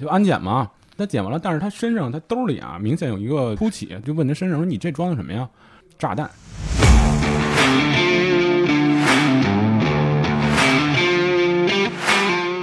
[0.00, 0.70] 就安检嘛。
[0.96, 5.48] 他检完了，但是他身上他兜里啊明显有一个凸起，就问他身上说你这装的什么呀？
[5.98, 6.30] 炸弹。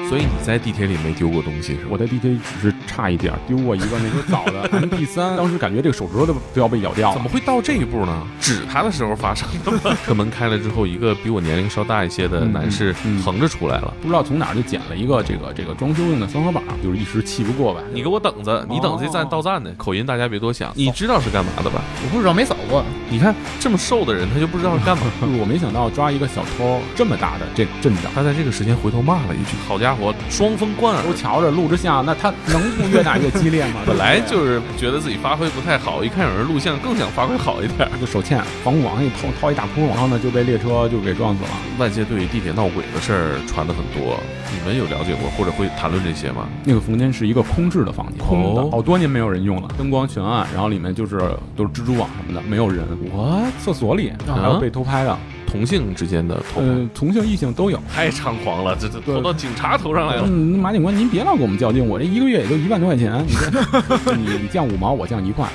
[0.08, 1.78] 所以你在地铁里没丢过东西？
[1.90, 7.16] 我在地铁里只是差一点丢过一个那个早的 MP 三，当时感觉这个手指头都都要被咬掉了。
[7.16, 8.24] 怎么会到这一步呢？
[8.40, 9.98] 指他的时候发生的吗？
[10.06, 13.94] 车门开了之后，一个比我年龄稍大一些的男士横着出来了。
[14.02, 17.82] 不知道从哪儿就捡了一个这个这个装修用的三合板，就是一时气不过吧。
[17.94, 19.70] 你给我等着，你等这站到站呢。
[19.78, 21.82] 口音大家别多想，你知道是干嘛的吧？
[22.04, 25.04] 我不知道没扫过，你看这么瘦的人，他就不知道是干嘛。
[25.22, 28.12] 就 是我没想到抓一个小偷这么大的这阵仗。
[28.14, 29.97] 他在这个时间回头骂了一句：“好家伙，
[30.30, 31.04] 双峰贯耳。
[31.08, 37.88] 都瞧着录着像，那他能不越打越激烈吗 ”？本来就是觉得自己发挥不太好，一看有人录像，更想发挥好一点。
[38.02, 41.50] 就手欠，防护网一掏掏一大窟窿，然后呢就被列车就给撞死了。
[41.80, 44.20] 外界对地铁闹鬼的事儿传的很多，
[44.52, 46.46] 你们有了解过或者会谈论这些吗？
[46.66, 51.18] 那个房间是一个空置的房间，空的，哦好多年没有人用了，灯光全暗，然后里面就是
[51.56, 52.86] 都是蜘蛛网什么的，没有人。
[53.14, 56.62] 我厕所里还有被偷拍的，同性之间的偷
[56.94, 57.80] 同性异性都有。
[57.92, 60.26] 太猖狂了，这这对投到警察头上来了。
[60.28, 63.50] 嗯，马警官，您别老跟我们较劲，我这一个月也就一万多块钱，你这
[64.14, 65.48] 你你降五毛，我降一块，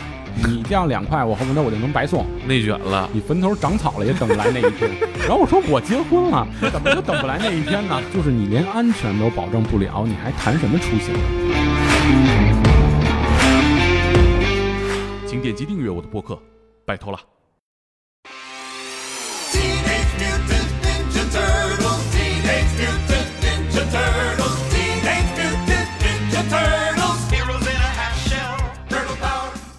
[0.45, 2.27] 你降两块，我恨不得我就能白送。
[2.49, 4.91] 内卷了，你坟头长草了也等不来那一天。
[5.21, 8.01] 然后我说我结婚了，怎么就等不来那一天呢？
[8.13, 11.15] 就是你连安全都保证不了，你还谈什么出行？
[15.27, 16.39] 请点击订阅我的播客，
[16.85, 17.19] 拜托了。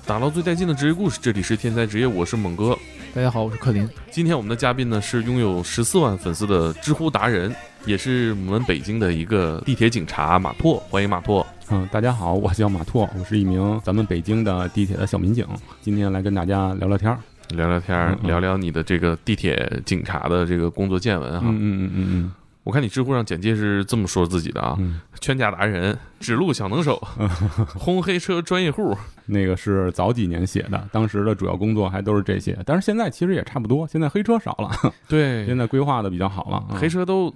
[0.06, 2.78] 打捞最带劲的职业故事，这里是天才职业，我是猛哥。
[3.14, 3.88] 大家好，我是克林。
[4.12, 11.46] 今天我们的嘉宾呢是拥有十四万粉丝的知乎达人，也是我们北京的一个地铁警察马拓，欢迎马拓。
[11.70, 15.48] 嗯，大家好，我叫马拓，我是一名咱们北京的地铁的小民警，
[15.80, 17.18] 今天来跟大家聊聊天儿。
[17.50, 21.46] 聊聊天儿聊聊你的这个地铁警察的这个工作见闻哈。
[21.46, 22.32] 嗯嗯嗯嗯
[22.64, 27.02] 我看你知乎上简介是这么说自己的啊：嗯圈架达人、 指路小能手、
[27.80, 28.92] 轰黑车专业户。
[28.92, 36.62] 嗯，那个是早几年写的，当时的主要工作还都是这些，但是现在其实也差不多，现在黑车少了， 对现在规划的比较好了。
[36.70, 37.34] 嗯黑车都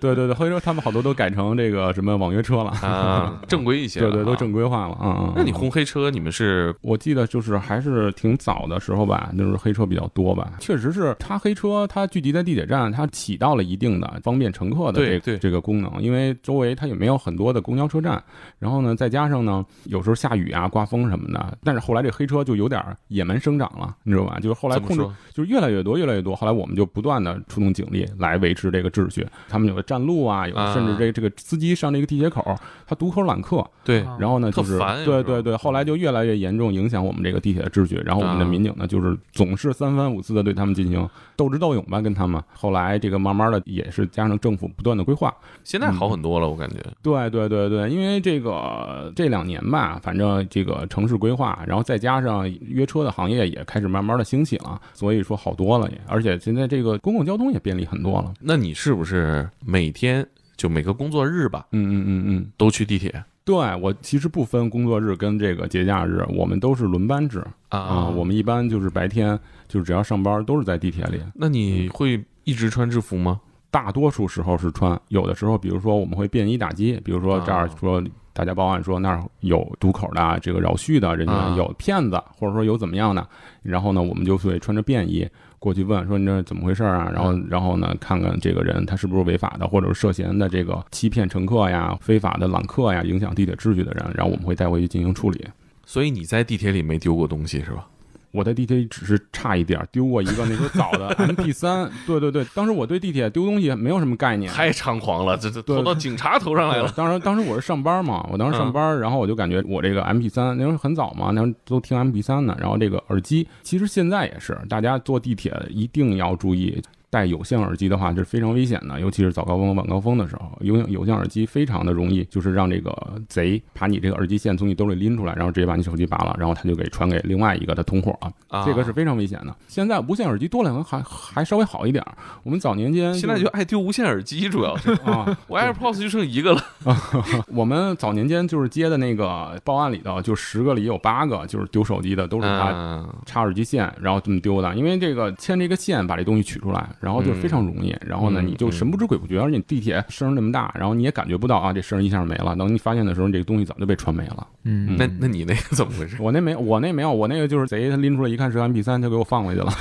[0.00, 4.96] 对对对，黑车他们好多都改成这个什么网约车了，啊正规一些对对，都啊正规化了。
[5.02, 5.32] 嗯嗯。
[5.36, 10.52] 那你嗯轰黑车，你们是我记得就是还是挺早的时候吧，那时候黑车比较多吧。
[10.58, 18.22] 确实是它黑车，它聚集在地铁站，它起到了一定的方便乘客的这对对这个功能，因为周围它也没有很多的公交车站。
[18.58, 21.58] 然后呢，再加上呢，有时候下雨啊、刮风什么的。
[21.62, 24.38] 但是后来这黑车就有点野蛮生长了，你知道吧？
[24.40, 25.06] 就是后来控制？
[25.32, 26.34] 就是越来越多，越来越多。
[26.34, 29.26] 后来我们就不断的出动警力来维持这个秩序。
[29.48, 32.42] 他们有的占路啊，有的啊甚至这这个司机上这个地铁口，
[32.86, 38.00] 他堵口揽客，对，啊然后呢，就是对对对，后来就越来越严重影响我们这个地铁的秩序。
[38.04, 42.42] 然后我们的啊民警呢，就是总是三番五次的对他们进行斗智斗勇吧，跟他们。
[42.54, 45.34] 后来这个慢慢的也是加上政府不断的规划，
[45.66, 46.76] 现在好很多了，我感觉。
[47.02, 58.32] 对对对对，因为这个这两年吧，反正这个城市规划，然后再加上约车的行业也开始慢慢的兴起了，所以说好多了也，而且现在这个公共交通也便利很多了。
[58.40, 60.24] 那你是不是每天
[60.56, 69.38] 就每个工作日吧，嗯嗯嗯嗯，都去地铁对我其实不分工作日跟这个节假日，我们都是轮班制啊、我们一般就是白天
[69.68, 73.40] 就是只要上班都是在地铁里，那你会一直穿制服吗？
[73.76, 78.02] 大多数时候是穿，有的时候比如说我们会便衣打击，比如说这儿啊说。
[78.36, 83.26] 大家报案说那儿有堵口的、这个扰序的人啊员，有骗子，或者说有怎么样的，
[83.62, 85.26] 然后呢，我们就会穿着便衣
[85.58, 87.10] 过去问说你这怎么回事啊？
[87.14, 95.42] 然后嗯然后呢，看看这个人他是不是违法的，或者是涉嫌的这个欺骗乘客呀、非法的揽客呀、影响地铁秩序的人，然后我们会带回去进行处理。
[95.86, 97.88] 所以你在地铁里没丢过东西是吧？
[98.36, 104.52] 我在地铁里只是差一点丢过一个那时候早的 MP 三，对对对，当时我对地铁丢东西没有什么概念。
[104.52, 106.92] 太猖狂了，这这对投到警察头上来了。
[106.94, 116.82] 当时当时我是上班嘛，我当时上班，然后我就感觉我这个 MP 三那时候很早嘛，那时候都听 MP 三呢，然后这个耳机其实现在也是，大家坐地铁一定要注意。
[117.08, 122.94] 戴有线耳机的话，这是非常危险的，尤其是早高峰、晚高峰的时候，有有线耳机非常的容易，就是让这个
[123.28, 128.32] 贼把你这个耳机线从你兜里拎出来，然后直接把你手机拔了，然后他就给传给另外一个他同伙了。
[128.48, 129.54] 啊这个是非常危险的。
[129.68, 132.16] 现在无线耳机多了，还还稍微好一点儿。
[132.42, 136.62] 我们早年间现在就爱丢无线耳机，主要是啊， 我 AirPods 就剩一个了。
[137.48, 144.74] 我们早年间就是接的那个报案里头，就十个里有八个就是丢手机的，都是他嗯，插耳机线，然后这么丢的。
[144.74, 154.44] 因为这个牵这个线把这东西取出来，然后就非常容易，然后呢嗯你就神不知鬼不觉，而且地铁声那么大，然后你也感觉不到啊，这声一下没了，等你发现的时候，这个东西早就被传没了。
[154.64, 156.16] 嗯，那那你那个怎么回事？
[156.18, 159.72] 我那没，我那没有，我那个就是贼，他拎出来一看是 MP 三，他给我放回去了。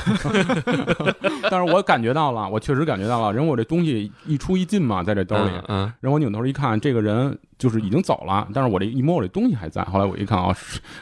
[1.49, 9.83] 但是我感觉到了，我确实感觉到了，然后我这东西一出一进嘛，在这兜里，嗯然后我扭头一看，这个人就是已经走了，但是我这一摸，我这东西还在。
[9.85, 10.55] 后来我一看啊、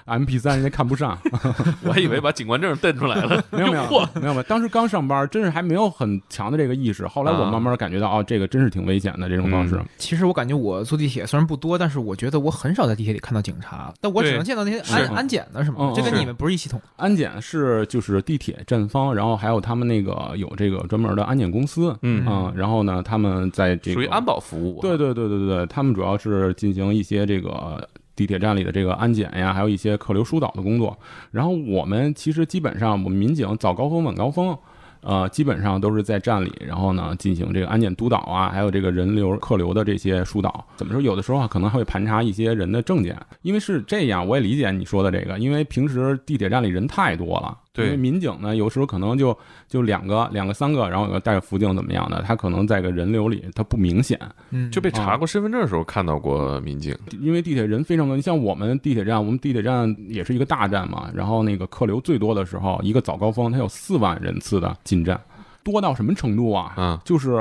[0.05, 1.53] MP 三人家看不上，嗯，
[1.83, 3.43] 我还以为把警官证瞪出来了。
[3.51, 3.83] 没有没有
[4.15, 7.07] 没有没有，当时刚上班，真是还没有很强的这个意识。
[7.07, 9.75] 后来我啊慢慢感觉到，哦，这个真是挺危险的这种方式。
[9.75, 15.95] 嗯其实我感觉我坐地铁虽然不多，但是我觉得我很少在地铁里看到警察，但我只能见到那些安安检的，是吗嗯？
[15.95, 16.79] 是这跟你们不是一系统。
[16.97, 24.81] 安检是就是地铁站方，然后还有他们那个有这个专门的安检公司，嗯嗯，然后呢，他们在这个属于安保服务。
[24.81, 30.97] 对对对对对对，他们主要是是进行一些这个地铁站里的这个安检呀，还有一些客流疏导的工作。
[31.31, 34.57] 然后我们其实基本上，我们民警早高峰、晚高峰。
[35.05, 40.65] 呃，基本上都是在站里，然后呢进行这个安检督导啊，还有这个人流客流的这些疏导。
[40.77, 41.01] 怎么说？
[41.01, 49.35] 有的时候啊，可能还会盘查一些人的证件，因为是这样，我也理解你说的这个，因为平时地铁站里人太多了，对因为民警呢有时候可能就
[49.67, 54.19] 就两个、两个、三个，然后有个带着辅警怎么样的，他可能在个人流里他不明显，
[54.51, 56.95] 嗯，就被查过身份证的时候看到过民警。
[57.19, 65.19] 因为地铁人非常多，你像我们地铁站，我们地铁站也是一个大站嘛，然后那个客流最多的时候，一个早高峰它有四万人次的进站，
[65.63, 66.75] 多到什么程度啊？
[66.77, 67.37] 嗯就是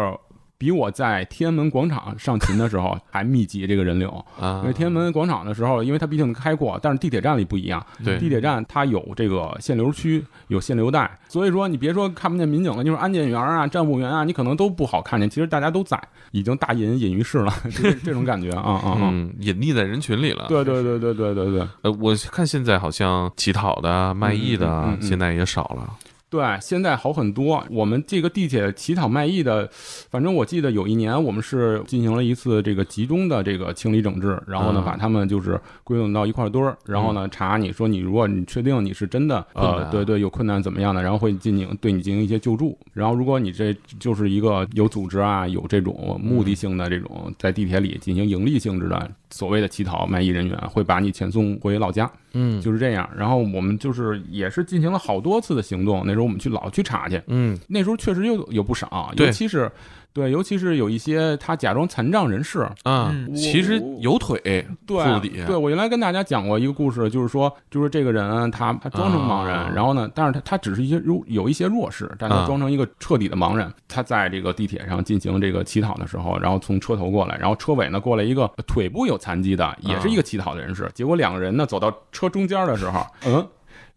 [0.62, 4.08] 比我在天安门广场上琴的时候还密集这个人流。
[4.40, 7.84] 啊因为天安门广场的时候，因为它毕竟开阔，但是地铁站里不一样。
[8.04, 15.28] 对地铁站它有这个限流区，有限流带，所以说你别说看不见民警了，就是安检员啊、站务员啊，你可能都不好看见。
[15.28, 16.00] 其实大家都在，
[16.30, 18.80] 已经大隐隐于市了，这这种感觉啊！
[19.00, 20.46] 嗯，隐匿在人群里了。
[20.48, 25.92] 对对对对对对对呃，我看现在好像乞讨的啊、卖艺的啊嗯嗯嗯嗯现在也少了。
[26.32, 27.62] 对，现在好很多。
[27.68, 29.68] 我们这个地铁乞讨卖艺的，
[30.10, 42.78] 反正我记得有一年我们是进行了一次这个集中的这个清理整治，然后呢嗯把他们就是归拢到一块堆儿，然后呢查你说你如果你确定你是真的呃对对有困难怎么样的，然后会进行对你进行一些救助。
[42.94, 52.10] 然后如果你这就是一个有组织啊有这种目的性的这种在地铁里进行盈利性质的所谓的乞讨卖艺人员，会把你遣送回老家。
[52.34, 53.08] 嗯就是这样。
[53.16, 59.70] 然后我们就是也是进行了好多次的行动，那时候我们去老去查去，嗯那时候确实又有不少，尤其是
[60.12, 64.38] 对，尤其是有一些他假装残障人士，啊嗯，其实有腿，
[64.86, 73.72] 对底下对我原来跟大家讲过一个故事，就是说，就是这个人他他装成盲人，啊然后呢，但是他他只是一些弱有一些弱势，但他啊装成一个彻底的盲人。
[73.88, 80.90] 他在这个地铁上进行这个乞讨的时候，然后从车头过来，然后车尾呢过来一个腿部有残疾的，也是一个乞讨的人士。
[80.94, 83.46] 结果两个人呢走到车中间的时候，嗯，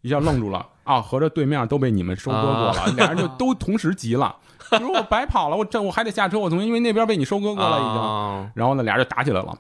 [0.02, 4.34] 一下愣住了啊，合着对面都被你们收割过了，俩人就都同时急了。
[4.72, 8.02] 你说我白跑了，我这我还得下车，我从因为那边被你收割过了已经。
[8.02, 9.58] 啊然后呢，俩人就打起来了。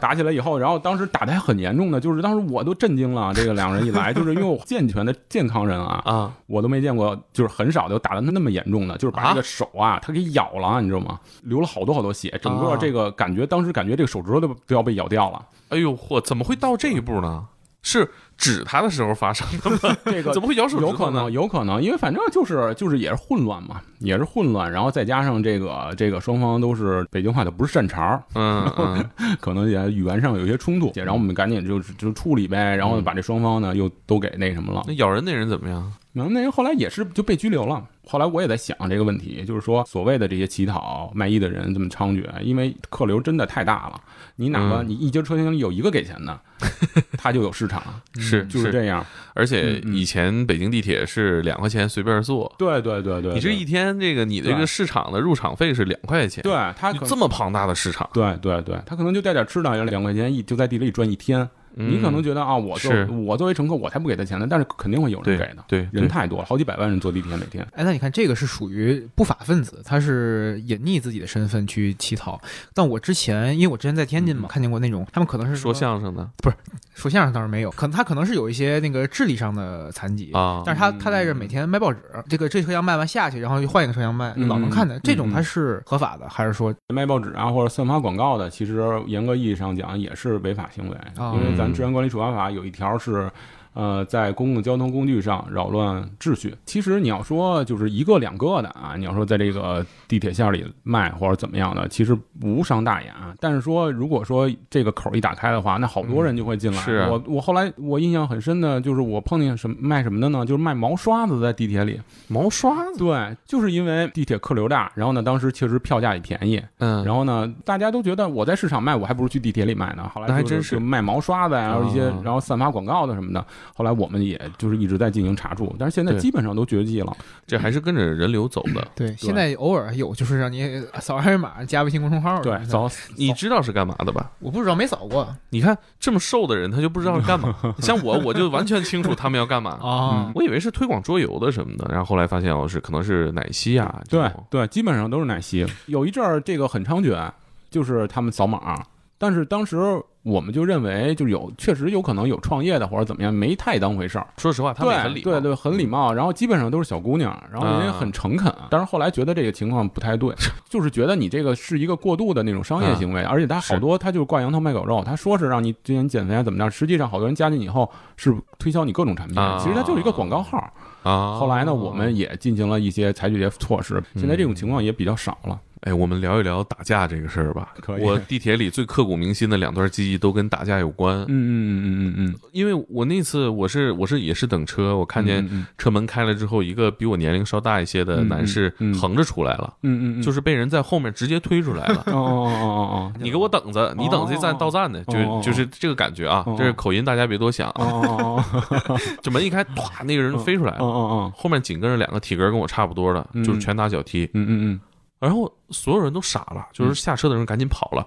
[0.00, 3.32] 打起来以后，然后当时打的还很严重的，就是当时我都震惊了。
[3.32, 11.20] 这个两个人一来，就是因为我健全的健康人啊，啊 我都没见过，就是很少就打的那么严重的，就是把这个手啊，他给咬了，你知道吗？
[11.42, 15.40] 流了好多好多血，整个啊这个感觉，当时感觉这个手指头都都要被咬掉了。
[15.68, 17.46] 哎呦嚯，怎么会到这一步呢？
[17.82, 19.96] 是指他的时候发生的吗？
[20.06, 34.82] 这个 怎么会咬手有可能，有可能，因为反正就是就是也是混乱嘛，也是混乱，然后再加上这个这个双方都是北京话的不是善茬，嗯嗯 可能也语言上有一些冲突，然后我们赶紧就就处理呗，然后把这双方呢又都给那什么了。
[34.86, 35.92] 那咬人那人怎么样？
[36.12, 37.82] 然后那人后来也是就被拘留了。
[38.12, 43.98] 后来我也在想这个问题，就是说所谓的这些乞讨卖艺的人这么猖獗，因为客流真的太大了。
[44.36, 46.38] 你哪怕嗯你一节车厢里有一个给钱的，
[47.16, 47.82] 他就有市场，
[48.18, 49.02] 是就是这样。
[49.32, 61.48] 而且以前北京地铁是两块钱随便坐，对对对对，你这一天这个你这个市场的入场费是两块钱，对他这么庞大的市场，对对对，他可能就带点吃的，要两块钱一就在地里转一天。
[61.74, 65.64] 你可能觉得啊，我作是我作为乘客，我才不给他钱呢，但是肯定会有人给的。
[65.66, 67.66] 对人太多了，好几百万人坐地铁每天。
[67.72, 72.40] 哎，那你看这个是属于不法分子，他是隐匿自己的身份去乞讨。
[72.74, 76.56] 但我之前，因为我之前在天津嘛，看见过那种他们可能是说相声的不是
[76.94, 80.32] 说相声倒是没有，可能他可能是有一些那个智力上的残疾。
[80.32, 85.00] 啊，但是他他在这每天卖报纸，这个这车厢卖完下去，然后又换一个车厢卖，嗯老能看见。
[85.02, 93.30] 这种嗯他是合法的，还是说卖报纸啊或者散发广告的，其实严格意义上讲也是违法行为，啊因为咱治安管理处罚法有一条是，
[93.74, 96.54] 呃，在公共交通工具上扰乱秩序。
[96.66, 103.34] 其实你要说就是一个两个的啊，你要说在这个地铁线里卖或者怎么样的，其实无伤大雅。
[103.40, 107.08] 但是说如果说这个口儿一打开的话，那好多人就会进来。
[107.08, 110.44] 我我后来我印象很深的就是我碰见什么卖什么的呢？
[110.44, 112.00] 就是卖毛刷子在地铁里。
[112.28, 120.10] 毛刷子，对，就是因为地铁客流大，然后呢，当时确实票价也便宜，嗯，然后呢，大家都觉得我在市场卖，我还不如去地铁里卖呢。
[120.14, 123.44] 后来还真是卖毛刷子呀，然后一些哦然后散发广告的什么的。
[123.74, 127.16] 后来我们也就是一直在进行查处，但是现在基本上都绝迹了。
[127.46, 128.86] 这还是跟着人流走的。
[128.94, 132.40] 对， 现在偶尔有，就是让你扫二维码加微信公众号。
[132.42, 134.30] 对，扫你知道是干嘛的吧？
[134.38, 137.54] 我不知道没扫过你看这么瘦的人，他就不知道是干嘛。
[137.78, 139.72] 像我，我就完全清楚他们要干嘛。
[139.82, 140.32] 啊。
[140.34, 144.00] 我以为是推广桌游的什么的，然后后来发现哦，是可能是奶昔啊。
[144.08, 145.66] 对对，基本上都是奶昔。
[145.86, 147.30] 有一阵儿这个很猖獗，
[147.70, 148.82] 就是他们扫码，
[149.18, 149.76] 但是当时
[150.22, 154.26] 我们就认为，就是有确实有可能有创业的或者怎么样，没太当回事儿。
[154.36, 155.24] 说实话，他们很礼貌。
[155.24, 156.12] 对对对，很礼貌。
[156.12, 158.54] 然后基本上都是小姑娘，然后人很诚恳。
[158.70, 160.32] 但是后来觉得这个情况不太对，
[160.68, 170.58] 就是觉得你这个是一个过度的那种商业行为，而且他好多他就是挂羊头卖狗肉，他说是让你之前减肥啊怎么着，实际上好多人加进以后是推销你各种产品，啊其实它就是一个广告号。
[171.02, 171.36] 啊。
[171.38, 175.58] 后来呢，我们也进行了一些采取一些措施，现在这种情况也比较少了。
[175.82, 177.74] 哎，我们聊一聊打架这个事儿吧。
[177.80, 181.16] 可以我地铁里最刻骨铭心的两段记忆都跟打架有关。
[181.22, 192.04] 嗯嗯嗯嗯嗯嗯，因为我那次我是我是也是等车，我看见嗯车门开了之后，一个比我年龄稍大一些的嗯男士嗯嗯横着出来了，嗯嗯嗯，就是被人在后面直接推出来了。
[192.06, 196.54] 哦哦哦哦哦你给我等着，你等这站到站的，就哦就是这个感觉啊哦。
[196.56, 197.90] 这是口音，大家别多想哦啊。
[198.06, 198.44] 哦
[198.88, 204.80] 哦 这门一开，唰，那个人飞出来哦哦了，哦，后面紧跟着两个体格跟我差不多的，嗯就是拳打脚踢，嗯嗯嗯
[205.22, 208.04] 然后所有人都傻了，就是下车的人赶紧跑了，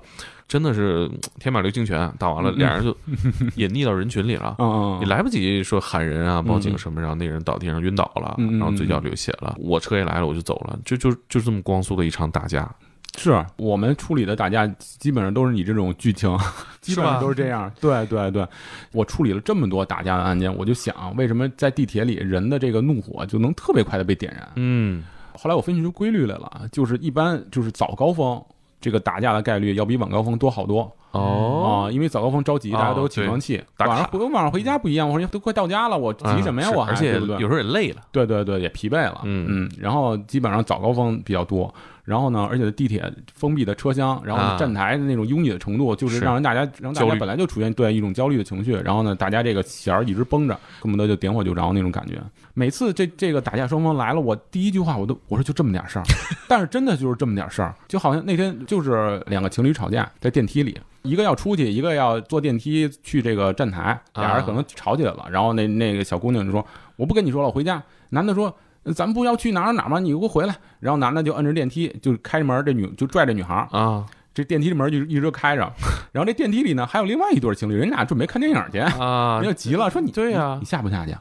[0.47, 2.57] 真的是嗯天马流星拳打完了，嗯。
[2.57, 2.89] 俩人就
[3.55, 4.57] 隐匿到人群里了。
[4.99, 9.55] 你来不及说喊人啊、报警什么，然后那人倒地上晕倒了，然后嘴角流血了。
[9.57, 12.69] 我车也来了，我就走了，就就就这么光速的一场打架。
[13.17, 16.37] 是我们处理的打架基本上都是你这种剧情，
[16.81, 17.71] 基本上都是这样。
[17.79, 18.45] 对对对，
[18.91, 24.51] 我处理了这么多打架的案件，我就想，为什么在地铁里人的这个怒火就能特别快的被点燃？
[24.55, 25.01] 嗯，
[25.37, 28.41] 后来我分析出规律来了，就是一般就是早高峰。
[28.81, 31.91] 这个打架的概率要比晚高峰多好多哦，啊！
[31.91, 36.69] 因为早高峰着急，大家都有起床气，晚上回晚上回家不一样，我说都快到家了，我急什么呀？
[36.69, 38.01] 我而且有时候也累了。
[38.11, 41.73] 对对对，也疲惫了，嗯嗯，然后基本上早高峰比较多，
[42.05, 52.21] 然后呢，而且地铁封闭的车厢，然后啊站台的那种拥挤的程度，就是是让人大家让大家本来就出现对一种焦虑的情绪，然后呢，大家这个弦儿一直绷着，恨不得就点火就着那种感觉。
[52.53, 56.05] 每次这这个打架双方来了，我第一句话我都我说就这么点事儿，
[56.47, 60.79] 但是真的就是这么点事儿，就好像那天就是两个情侣吵架在电梯里。
[61.01, 65.27] 一个要出去，一个要坐电梯去这个站台，俩人可能吵起来了。
[65.29, 66.65] 然后那那个小姑娘就说
[66.97, 68.51] ：“我不跟你说了，我回家。”男的说
[68.93, 69.99] ：“咱们不要去哪儿哪儿吗？
[69.99, 75.61] 你给我回来。”然后男的就摁着电梯就开门，这女就拽着女孩儿，啊这电梯的门就一直开着。
[76.11, 81.15] 然后这电梯里呢还有另外一对情侣，人俩准备看电影去，啊人，就急了，说你对呀你你下不下去？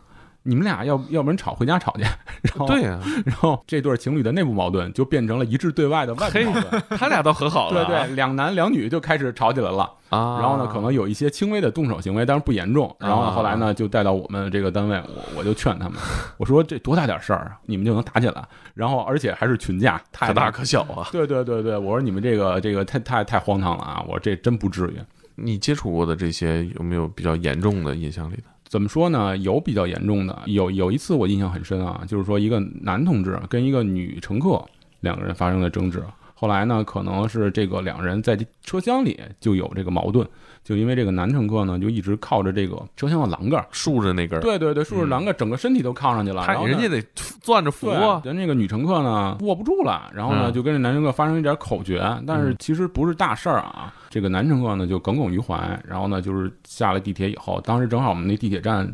[0.45, 2.03] 你们俩要要不然吵回家吵去。
[2.43, 6.83] 然后对呀，然后这对情侣的内部矛盾就变成了一致对外的外部矛盾。
[6.91, 7.85] 他俩倒和好了。
[7.85, 9.91] 对对，两男两女就开始吵起来了。
[10.11, 12.95] 啊，然后呢，可能有一些轻微的动手行为，但是不严重。
[13.01, 15.99] 然后后来呢，就带到我们这个单位，我我就劝他们，
[16.39, 18.45] 我说这多大点事儿啊，你们就能打起来？
[18.75, 21.09] 然后而且还是群架，太可大可小啊。
[21.11, 24.05] 对对对对，我说你们这个这个太太太荒唐了啊！
[24.07, 25.01] 我说这真不至于。
[25.37, 28.45] 你接触过的这些有没有比较严重的印象里的？
[28.75, 29.37] 怎么说呢？
[29.37, 34.61] 有比较严重的，有有一次我印象很深啊，就是说一个男同志跟一个女乘客
[34.99, 36.02] 两个人发生了争执，
[36.35, 40.28] 后来呢，可能是这个两人在车厢里就有这个矛盾，
[40.64, 47.02] 就因为这个男乘客呢就一直靠着这个车厢的栏杆，竖着那根儿，对对对，竖着栏杆，整个身体都靠上去了，他然后人家得
[47.42, 48.23] 攥着扶对啊。
[48.25, 50.52] 人那个女乘客呢握不住了，然后呢嗯。
[50.54, 53.92] 就跟这男乘客发生一点口角，但是其实不是大事儿啊。
[54.09, 58.90] 这个男乘客呢就耿耿于怀，然后呢就是下了地铁以后，当时正好我们那地铁站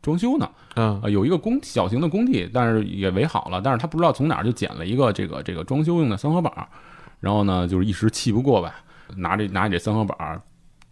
[0.00, 1.00] 装修呢，嗯。
[1.00, 6.66] 啊，有一个工小型的工地，但是也围好了，但是他不知道从哪儿就捡了一个这个这个装修用的三合板儿，
[7.20, 8.74] 然后呢就是一时气不过吧，
[9.14, 10.40] 拿着拿着这三合板儿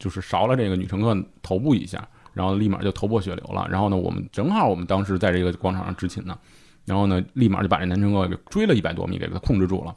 [0.00, 2.04] 就是勺了这个女乘客头部一下，
[2.34, 3.68] 然后立马就头破血流了。
[3.70, 6.36] 然后呢，我们正好我们当时在这个广场上执勤呢，
[6.84, 9.94] 然后呢立马就把这男乘客给追了一百多米，给他控制住了。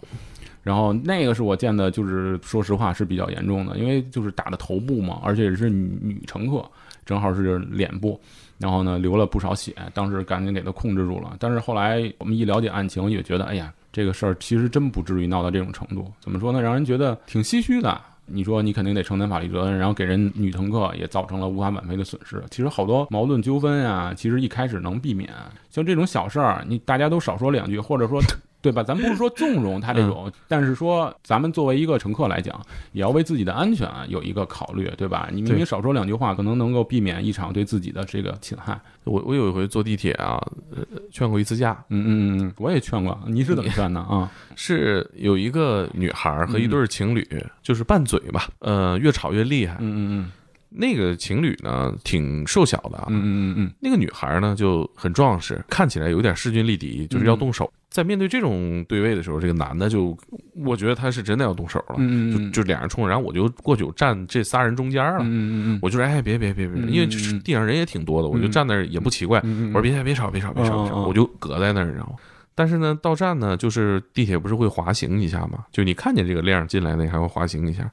[0.62, 6.64] 然后那个是我见的，就是说实话是比较严重的，因为就是打的头部嘛，而且是女女乘客，
[7.06, 8.20] 正好是脸部，
[8.58, 11.36] 然后呢流了不少血，当时赶紧给他控制住了。
[11.38, 16.10] 但是后来我们一了解案情，也觉得哎呀，这个事儿其实真不至于闹到这种程度。
[16.22, 16.62] 怎么说呢？
[16.62, 18.02] 让人觉得挺唏嘘的。
[18.26, 22.44] 你说你肯定得承担法律责任，然后给人女乘客也造成了无法挽回的损失。
[22.50, 25.30] 其实好多矛盾纠纷呀，其实一开始能避免，
[25.70, 28.22] 像这种小事儿，你大家都少说两句，或者说。
[28.64, 28.82] 对吧？
[28.82, 32.60] 咱不是说纵容他这种，但是说咱们作为一个乘客来讲，
[32.94, 35.30] 也要为自己的安全有一个考虑，对吧？
[35.32, 38.80] 你明明少说两句话，可能能够避免一场对自己的这个侵害。
[39.04, 40.42] 我我有一回坐地铁啊，
[40.74, 44.32] 呃，劝过一次架，嗯嗯嗯，我也劝过，你是怎么劝的啊？
[44.56, 47.28] 是有一个女孩儿和一对儿情侣，
[47.62, 49.76] 就是拌嘴吧，呃，越吵越厉害。
[49.82, 50.32] 嗯嗯嗯
[50.76, 57.72] 那个情侣呢，挺瘦小的啊，嗯嗯嗯那个女孩呢就很壮实，看起来有点势均力敌，就是要动手。
[57.90, 60.18] 在面对这种对位的时候，这个男的就，
[60.56, 72.16] 我觉得他是真的要动手了，嗯嗯，就就俩人冲，然后我就过去我站这仨人中间了，嗯嗯嗯，我就说哎别别别别，嗯因为就是地上人也挺多的，我就站那儿也不奇怪，嗯我说别别吵别吵别吵别吵，我就搁在那儿，然后。
[72.56, 75.66] 但是呢，到站呢，就是地铁不是会滑行一下嘛？
[75.72, 77.90] 就你看见这个亮进来，那还会滑行一下。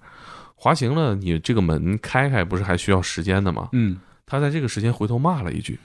[0.63, 3.71] 滑行了，你这个门开开不是还需要时间的吗？
[3.73, 5.79] 嗯他在这个时间回头骂了一句：“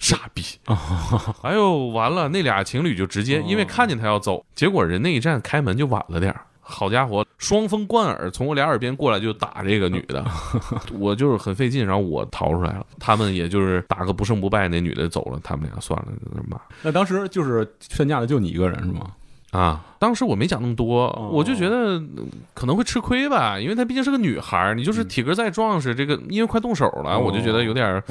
[0.00, 0.76] 傻逼！”哦
[1.44, 6.40] 哎呦，完了，那俩情侣就直接因为看见他要走，结果人那一站开门就晚了点儿。
[6.60, 10.24] 好家伙，双风贯耳，从我俩耳边过来就打这个女的，
[10.98, 19.12] 我就是很费劲，然后我逃出来了，他们也就是打个不胜不败，那女的走了，他们俩算了，在那骂那当时就是劝架的就你一个人是吗？
[19.50, 19.84] 啊。
[19.98, 28.02] 当时我没讲那么多，哦我就觉得嗯可能会吃亏吧，因为她毕竟是个女孩儿，你就是体格再壮实，这个因为快动手了，哦我就觉得有点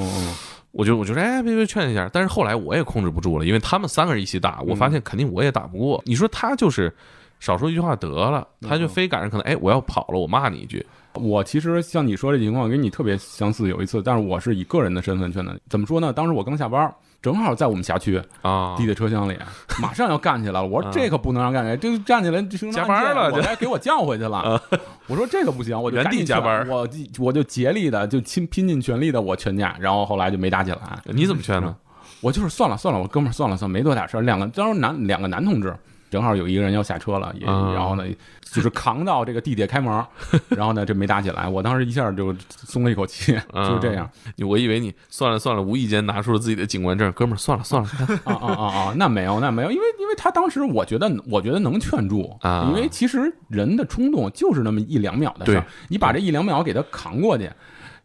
[0.71, 2.09] 我就我就说，哎，别别劝一下。
[2.11, 6.01] 但是后来我也控制不住了，因为他们三个人一起打，我发现肯定我也打不过。
[6.05, 6.93] 你说他就是
[7.39, 15.57] 少说一句话得了，他就非赶上可能，哎，我要跑了，我骂你一句我其实像你说这情况跟你特别相似，有一次，但是我是以个人的身份劝的。
[15.69, 16.11] 怎么说呢？
[16.11, 16.93] 当时我刚下班，
[17.34, 19.36] 正好在我们辖区啊地铁车厢里，
[19.82, 20.65] 马上要干起来了。
[20.65, 24.62] 我说啊这可不能让干起来，这站起来就加班了我该给我叫回去了。
[25.08, 26.88] 我说这个不行，我就原地加班我
[27.20, 30.79] 我就竭力的就拼拼尽全力的我劝架，然后后来就没打起来。
[31.05, 31.75] 你怎么劝呢？
[32.22, 34.22] 我就是算了算了，我哥们儿算了算了，没多大事儿。
[34.22, 35.75] 两个当时男两个男同志，
[36.09, 38.03] 正好有一个人要下车了，也、啊然后呢，
[38.41, 40.05] 就是扛到这个地铁开门，
[40.50, 44.09] 然后呢这没打起来，我当时一下就松了一口气，啊就这样
[44.39, 47.89] 我以为你算了算了，无意间拿出了自己的警官证，哥们儿算了算了，
[48.24, 48.93] 啊啊啊啊！
[48.97, 57.50] 那没有那没有，因为因为他当时我觉得我觉得能劝住啊因为其实人的冲动就是那么一两秒的事儿对，你把这一两秒给他扛过去。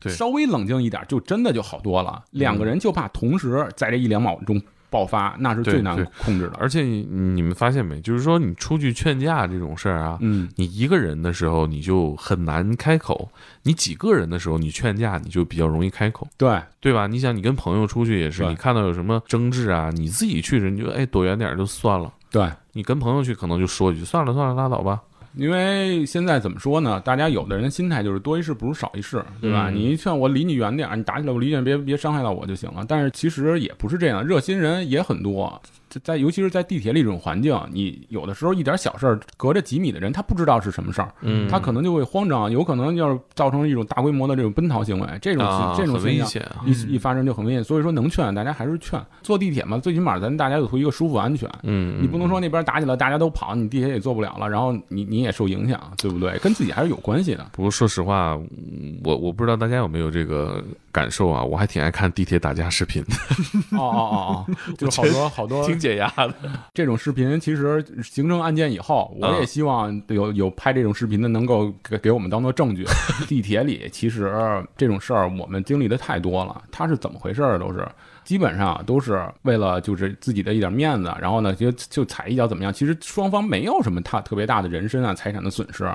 [0.02, 2.24] 对稍微冷静一点，就真的就好多了。
[2.30, 4.58] 两个人就怕同时在这一两秒钟
[4.90, 6.52] 爆发，那是最难控制的。
[6.58, 13.30] 而且你你们发现没，就是说你出去劝架这种事儿啊，嗯，你一个人的时候你就很难开口，
[13.62, 16.26] 你几个人的时候你劝架你就比较容易开口。
[16.36, 17.06] 对，对吧？
[17.06, 22.12] 你想，你跟朋友出去也是，你看到有什么争执啊，你自己去人就哎躲远点儿就算了。
[22.30, 25.00] 对，你跟朋友去可能就说一句算了算了拉倒吧。
[25.34, 27.00] 因为现在怎么说呢？
[27.04, 29.70] 大家有的人心态就是多一事不如少一事，对吧？
[29.70, 32.84] 嗯你劝我离你远点儿，你打起来我离远，别别伤害到我就行了。
[32.88, 35.60] 但是其实也不是这样，热心人也很多。
[35.90, 46.24] 在在尤其是在地铁里这种环境，你有的时候一点小事儿，隔着几米的人他不知道是什么事儿，嗯他可能就会慌张，有可能就是造成一种大规模的这种奔逃行为，这种、啊，这种现象。
[46.24, 46.62] 危险啊。
[46.64, 49.00] 一一发生就很危险，所以说能劝大家还是劝。
[49.22, 51.50] 坐地铁嘛，最起码咱大家有图一个舒服安全。
[51.64, 56.38] 嗯，你不能说那边打起来大家都跑，你地铁也坐不了了，然后你你也受影响，对不对？
[56.38, 57.46] 跟自己还是有关系的。
[57.52, 66.34] 不过说实话，嗯我我不知道大家有没有这个感受啊，我还挺爱看地铁打架视频的，哦哦哦哦， 就好多好多挺解压的。
[66.74, 72.84] 这种视频，其实形成案件以后，我也希望有有拍这种视频的能够给给我们当做证据。
[73.26, 77.88] 地铁里其实这种事儿我们经历的太多了，它是怎么回事儿都是。
[78.22, 82.72] 基本上都是为了就是自己的一点面子，然后呢就就踩一脚怎么样？
[82.72, 85.90] 其实双方没有什么大特别大的人身啊财产的损失，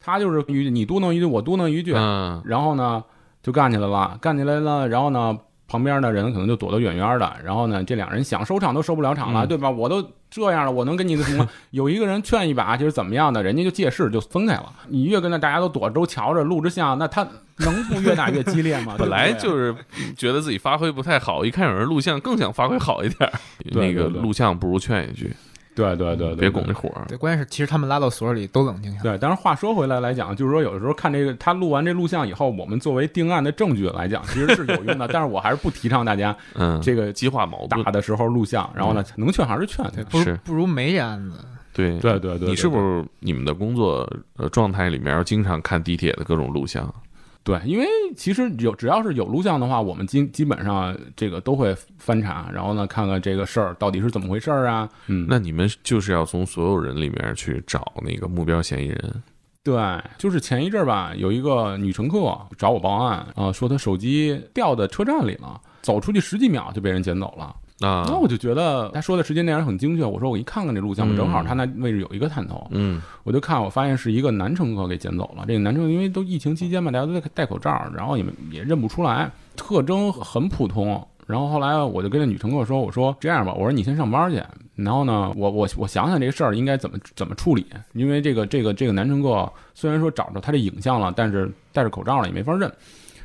[0.00, 3.04] 他就是一你嘟囔一句我嘟囔一句，嗯，然后呢
[3.40, 5.38] 就干起来了，干起来了，然后呢
[5.70, 9.70] 旁边的人可能就躲得远远的，然后呢这两人想收场都收不了场了，嗯对吧？
[9.70, 11.48] 我都这样了，我能跟你的什么？
[11.70, 14.72] 有一个人劝一把就是怎么样的，人家就借势就分开了。
[14.88, 17.24] 你越跟那大家都躲着都瞧着录着像，那他
[17.58, 18.96] 能不越打越激烈吗？
[18.98, 19.72] 本来就是
[20.16, 23.30] 觉得自己发挥不太好，一看有人录像，更想发挥好一点
[23.66, 25.32] 那个录像不如劝一句，
[25.80, 27.04] 对对对对，别拱对这火儿。
[27.08, 29.02] 对，关键是其实他们拉到所里都冷静下来。
[29.02, 35.08] 对，但是话说回来来讲，就是说有的时候看这个他录完这录像以后，我们作为定案的证据来讲，其实是有用的。
[35.12, 37.90] 但是我还是不提倡大家嗯，这个激化矛盾打。
[37.90, 39.84] 的时候录像，然后呢能劝还是劝。
[39.94, 41.38] 对，不如是不如没这案子。
[41.72, 46.92] 对对对对，你是不是你们的工作呃状态里面要经常看地铁的各种录像？
[47.42, 54.88] 对，因为其实有只要是有录像的话，我们基基本上这个都会翻查，然后呢看看这个事儿到底是怎么回事儿啊。
[55.06, 59.22] 嗯，那你们就是要从所有人里面去找那个目标嫌疑人。
[59.62, 59.74] 对，
[60.16, 67.54] 就是前一阵儿吧，有一个女乘客找我报案，呃，说她手机掉在车站里了，走出去十几秒就被人捡走了。
[67.80, 75.44] 啊那，我就觉得他说的时间点很精确，我说我一看看这录像，嗯正好他那位置有一个探头，嗯我就看我发现是一个男乘客给捡走了。
[75.46, 81.06] 这个男乘客因为都疫情期间嘛，大家都在戴口罩，然后也没也认不出来，特征很普通。
[81.26, 84.42] 然后后来我就跟那女乘客说：“我说这样吧，我说你先上班去，
[84.74, 92.70] 然后呢，我我 我想想这个事儿应该怎么怎么处理，因为这个这个这个男乘客虽然说找着他这影像了，但是戴着口罩了也没法认。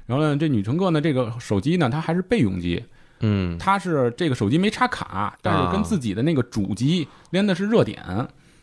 [0.05, 2.83] 然后呢，这女乘客呢，这个手机呢，它还是备用机，
[3.19, 3.57] 嗯。
[3.57, 8.01] 它是这个手机没插卡，但是跟自己的那个主机连的是热点，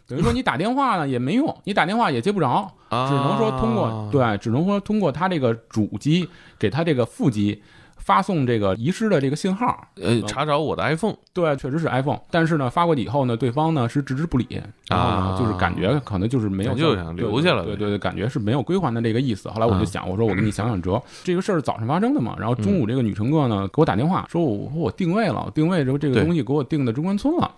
[0.06, 7.62] 等于说你打电话呢也没用，你打电话也接不着，啊，只能说通过对，只能说通过它这个主机给它这个副机
[8.04, 9.88] 发送这个遗失的这个信号。
[10.00, 14.46] 呃查找我的 iPhone 对，确实是 iPhone，但是呢发过去以后呢，对方呢是置之不理，
[14.88, 19.48] 然后就是感觉可能就是没有就想留下了对对对，感觉是没有归还的这个意思。
[19.48, 27.50] 后来我就想，我说我给你想想辙，这个事儿早上发生的嘛，然后中午这个女乘客呢给我打电话说，我说我定位了，定位之后这个东西给我定的中关村了。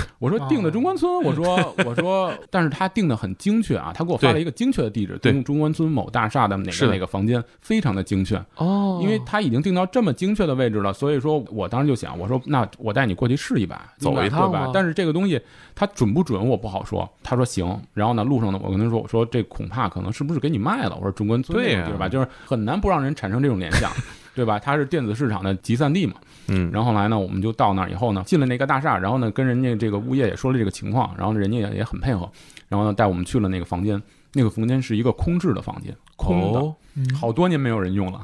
[0.18, 8.36] 我说定的中关村，我说 我说，但是他定的很精确啊，他给我发了一个精确的地址，对中中关村某大厦的哪个哪个房间，非常的精确。
[8.56, 15.40] 哦因为他已经定到这么精确的位置了，所以说我当时就想，我说那我带你过去试一把，走一趟吧但是这个东西
[15.74, 17.08] 它准不准我不好说。
[17.22, 20.94] 他说行，然后呢路上呢我跟他说，我说这恐怕可能是不是给你卖了？
[20.96, 23.90] 我说中关村对吧，就是很难不让人产生这种联想，
[24.34, 24.58] 对吧？
[24.58, 26.14] 它是电子市场的集散地嘛。
[26.48, 32.28] 嗯然后后来呢，我们就到那儿以后呢，进了那个大厦，然后呢跟人家这个物业也说了这个情况，然后人家也也很配合，
[32.68, 34.00] 然后呢带我们去了那个房间，
[34.32, 36.74] 那个房间是一个空置的房间，空的，哦
[37.18, 38.20] 好多年没有人用了。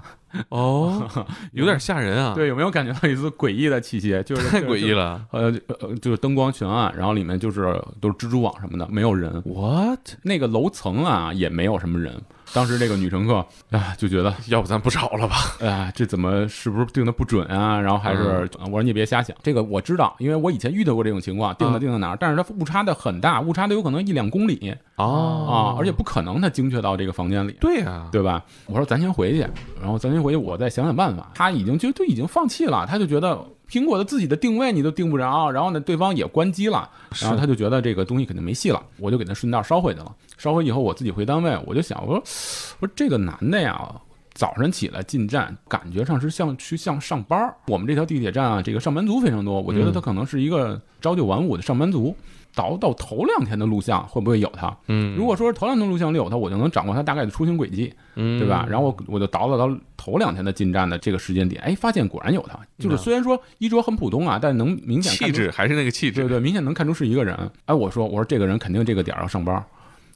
[0.50, 1.08] 哦，
[1.52, 4.20] 有点吓人啊， 对，有没有感觉到一丝诡异的气息？
[4.26, 4.90] 就是太 诡异。
[4.92, 5.44] 了呃
[5.80, 7.62] 呃，就是灯光全暗，然后里面就是
[7.98, 9.42] 都是蜘蛛网什么的，没有人。
[9.46, 10.00] ，what？
[10.22, 12.12] 那个楼层啊也没有什么人。
[12.52, 15.36] 当时这个女乘客啊就觉得，要不咱不吵了吧？
[15.60, 17.80] 哎呀，这怎么是不是定的不准啊？
[17.80, 27.56] 然后还是、嗯我说你别瞎想，这个我知道，因为我以前遇到过这种情况，定的嗯定在哪儿，但是它误差的很大，误差的有可能一两公里哦啊，而且不可能它精确到这个房间里。
[27.60, 28.44] 对呀，对吧？
[28.66, 29.40] 我说咱先回去，
[29.80, 31.30] 然后咱先回去，我再想想办法。
[31.34, 33.38] 他已经就就已经放弃了，他就觉得
[33.70, 36.88] 苹果的自己的定位你都定不着，然后呢，对方也关机了，
[37.20, 40.14] 然后他就觉得这个东西肯定没戏了，我就给他顺道捎回去了。
[40.36, 42.22] 捎回以后，我自己回单位，我就想，我说，
[42.80, 43.90] 我说这个男的呀。
[44.34, 47.52] 早上起来进站，感觉上是像去像上班儿。
[47.66, 52.14] 我们这条地铁站啊，这个上班族非常多，我觉得他可能是一个朝九晚五的上班族。
[52.58, 54.76] 倒到头两天的录像会不会有他？
[54.88, 57.94] 嗯，如果说是头两天录像里有他，我就能掌握他大概的出行轨迹。
[58.16, 58.66] 嗯，对吧？
[58.68, 67.38] 然后我我就倒了到头两天的进站的这个时间点，哎，发现果然有他，就是虽然说衣着很普通啊，但能明显气质，还是那个气质，对对，明显能看出是一个人。
[67.66, 69.64] 哎，我说我说这个人肯定这个点儿要上班，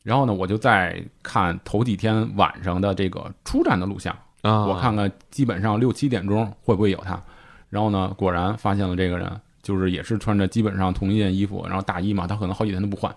[0.02, 7.22] 然后呢，我就再看头几天晚上的这个出站的录像，啊，我看看基本上六七点钟会不会有他，
[7.70, 9.30] 然后呢，果然发现了这个人，
[9.62, 13.14] 就是也是穿着基本上同一件衣服，然后大衣嘛，他可能好几天都不换。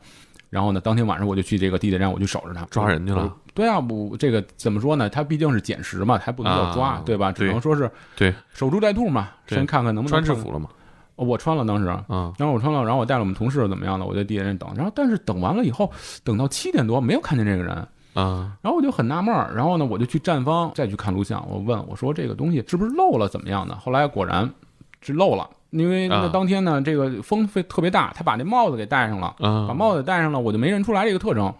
[0.49, 3.35] 然后呢，当天晚上我就去这个地铁站，我去守着他，抓人去了。
[3.53, 5.09] 对啊，不，这个怎么说呢？
[5.09, 7.31] 他毕竟是捡拾嘛，还不能叫抓，啊对吧？
[7.31, 10.69] 只能说是对守株待兔嘛，先看看能不能穿制服了吗？
[11.15, 15.89] 哦我穿了当时，嗯，然后我穿了，然后我带了我们同事怎么样的，我在地铁站等，然后但是等完了以后，
[16.25, 17.73] 等到七点多没有看见这个人，
[18.13, 23.75] 啊，然后我就很纳闷儿，然后呢，我就去站方再去看录像，我问我说这个东西是不是漏了怎么样的？
[23.77, 24.49] 后来果然
[24.99, 31.53] 是漏了，因为那啊当天呢，这个风非特别大，他把那帽子给戴上了，啊，把帽子戴上了，我就没认出来这个特征。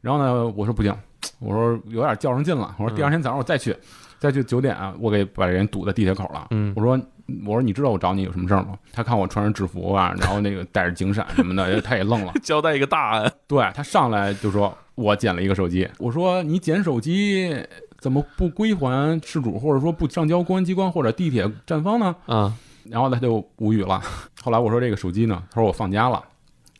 [0.00, 0.94] 然后呢，我说不行，
[1.40, 3.76] 我说有点较上劲了，我说第二天早上我再去，
[4.18, 6.46] 再去九点啊，我给把人堵在地铁口了。
[6.50, 6.98] 嗯我说
[7.44, 8.78] 我说你知道我找你有什么事儿吗？
[8.92, 12.32] 他看我穿着制服啊，然后那个带着警闪什么的， 他也愣了。
[12.42, 17.54] 交代一个大案，对他上来就说我捡了一个手机，我说你捡手机
[17.98, 22.14] 怎么不归还事主，或者说不上交公安机关或者地铁站方呢？
[22.26, 22.54] 啊，
[22.90, 24.00] 然后他就无语了。
[24.42, 26.22] 后来我说这个手机呢，他说我放家了，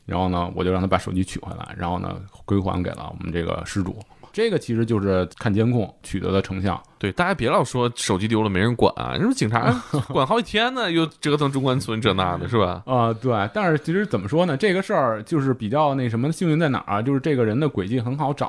[0.04, 3.96] 然后呢我就让他把手机取回来，然后呢归还给了我们这个失主。
[4.32, 6.80] 这个其实就是看监控取得的成像。
[6.98, 9.70] 对，大家别老说手机丢了没人管啊，你说警察
[10.10, 12.82] 管好几天呢，又折腾中关村这那的，是吧？
[12.86, 14.56] 啊、对，但是其实怎么说呢？
[14.56, 17.00] 这个事儿就是比较那什么幸运在哪儿啊？
[17.00, 18.46] 就是这个人的轨迹很好找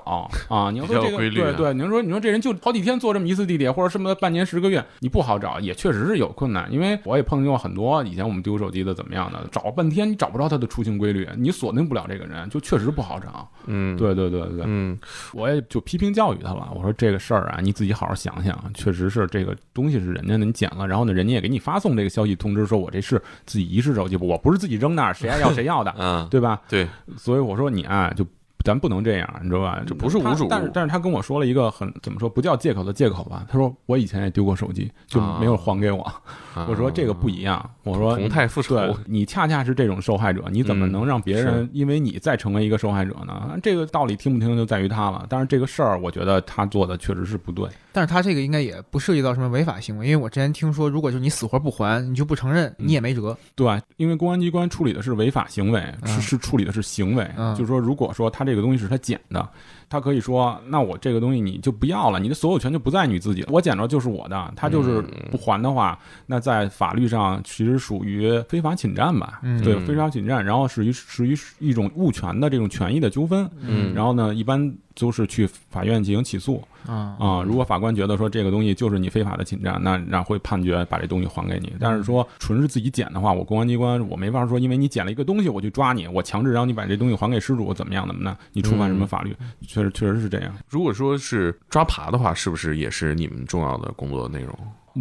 [0.50, 0.72] 啊。
[0.72, 6.68] 你要说这个规律啊对对，你要说你说这人就好几天坐这么一次地铁，或者什么半年十个月，你不好找，也确实是有困难。
[6.74, 13.48] 因为我也碰见过很多以前我们丢手机的怎么样的，找半天你找不着他的出行规律，你锁定不了这个人，就确实不好找。
[13.72, 14.98] 嗯，，对对对对，嗯，
[15.34, 16.70] 我也就批评教育他了。
[16.76, 26.60] 我说这个事儿啊，你自己好好想想，确实是这个东西是人家的，你捡了，然后呢，人家也给你发送这个消息通知，说我这是自己遗失手机，我不是自己扔那儿，谁爱要谁要的嗯，对吧？
[26.68, 28.26] 对，所以我说你啊，就
[28.64, 29.82] 咱不能这样，你知道吧？
[29.86, 33.46] 这不是无主但是但是他跟我说了一个很怎么说不叫借口的借口吧？
[33.50, 36.02] 他说我以前也丢过手机，就没有还给我。
[36.02, 36.22] 啊
[36.68, 43.58] 我说这个不一样，我说同态复仇对你恰恰是这种受害者，你怎么嗯能让别人因为你再成为一个受害者呢？
[43.64, 45.26] 这个道理听不听就在于他了。
[45.30, 47.70] 但是这个事儿，我觉得他做的确实是不对。
[47.94, 53.38] 但是他这个应该也不涉及到什么违法行为，因为我之前听说，如果就是你死活不还，你就不承认，你也没辙。
[53.56, 57.30] 对，因为公安机关处理的是违法行为，是嗯是处理的是行为。
[57.38, 59.48] 嗯就是说，如果说他这个东西是他捡的，
[59.88, 64.54] 他可以说，那我这个东西你就不要了，你的所有权就不在你自己了，我捡着就是我的。
[64.56, 69.40] 他就是不还的话，那在法律上其实属于非法侵占吧？
[69.44, 73.48] 嗯对，非法侵占，然后属于属于一种物权的这种权益的纠纷。
[73.62, 77.44] 嗯然后呢，一般都是去法院进行起诉啊啊。
[77.44, 81.74] 如果法官觉得说这个东西就是你非法的侵占，那那会判决把这东西还给你。
[81.80, 88.38] 但是说纯是自己捡的话，我公安机关我没法说，因为你捡了一个东西，我去抓你，我强制让你把这东西还给失主，怎么样怎么的？
[88.54, 89.36] 你触犯什么法律？
[89.68, 90.54] 确实确实是这样。
[90.68, 94.58] 如果说是抓爬的话，是不是也是你们重要的工作内容？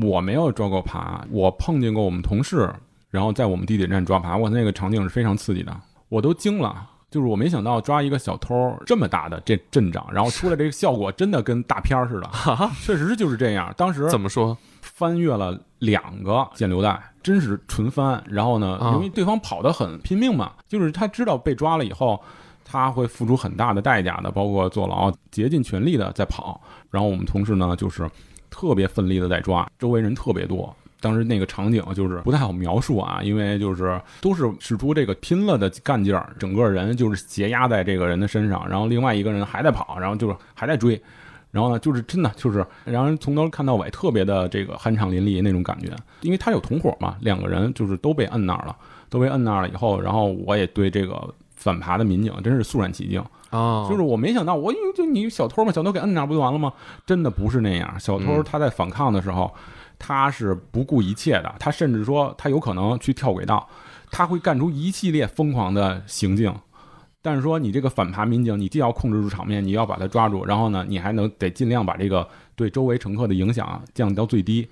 [0.07, 2.73] 我没有抓过爬，我碰见过我们同事，
[3.11, 5.75] 然后在我们地铁站抓爬，我那个场景是非常刺激的，
[6.09, 6.87] 我都惊了。
[7.11, 12.31] 就是我没想到抓一个小偷这么大的这阵仗，然后出来这个效果真的跟大片儿似的，
[12.83, 13.73] 确实就是这样。
[13.77, 14.57] 当时怎么说？
[14.81, 18.23] 翻越了两个箭流带，真是纯翻。
[18.27, 22.21] 然后呢，啊因为对方跑得很拼命嘛，就是他知道被抓了以后，
[22.64, 26.61] 他会付出很大的代价的，包括坐牢，竭尽全力的在跑。
[26.90, 28.11] 然后我们同事呢，就是
[28.51, 30.75] 特别奋力的在抓，周围人特别多。
[31.01, 41.01] 当时那个场景就是不太好描述啊，因为就是都是使出这个拼了的干劲儿，整个人就是斜压在这个人的身上，然后另外一个人还在跑，然后就是还在追，
[41.51, 45.91] 然后呢，就是真的就是让人从头看到尾，特别的这个酣畅淋漓那种感觉。
[46.23, 48.77] 因为他有同伙嘛，两个人就是都被摁那儿了，
[49.09, 53.23] 都被摁那儿了以后，然后我也对这个反扒的民警真是肃然起敬。
[53.51, 56.71] 啊就是我没想到，我以为就你小偷嘛，小偷给摁那儿不就完了吗？
[57.07, 59.51] 真的不是那样，小偷嗯他在反抗的时候，
[59.99, 63.69] 他是不顾一切的，他甚至说他有可能去跳轨道，
[64.11, 66.55] 他会干出一系列疯狂的行径。
[67.21, 74.69] 但是说你这个反扒民警，你既要控制住场面，你要把他抓住，然后呢，你还能得尽量把这个对周围乘客的影响降到最低。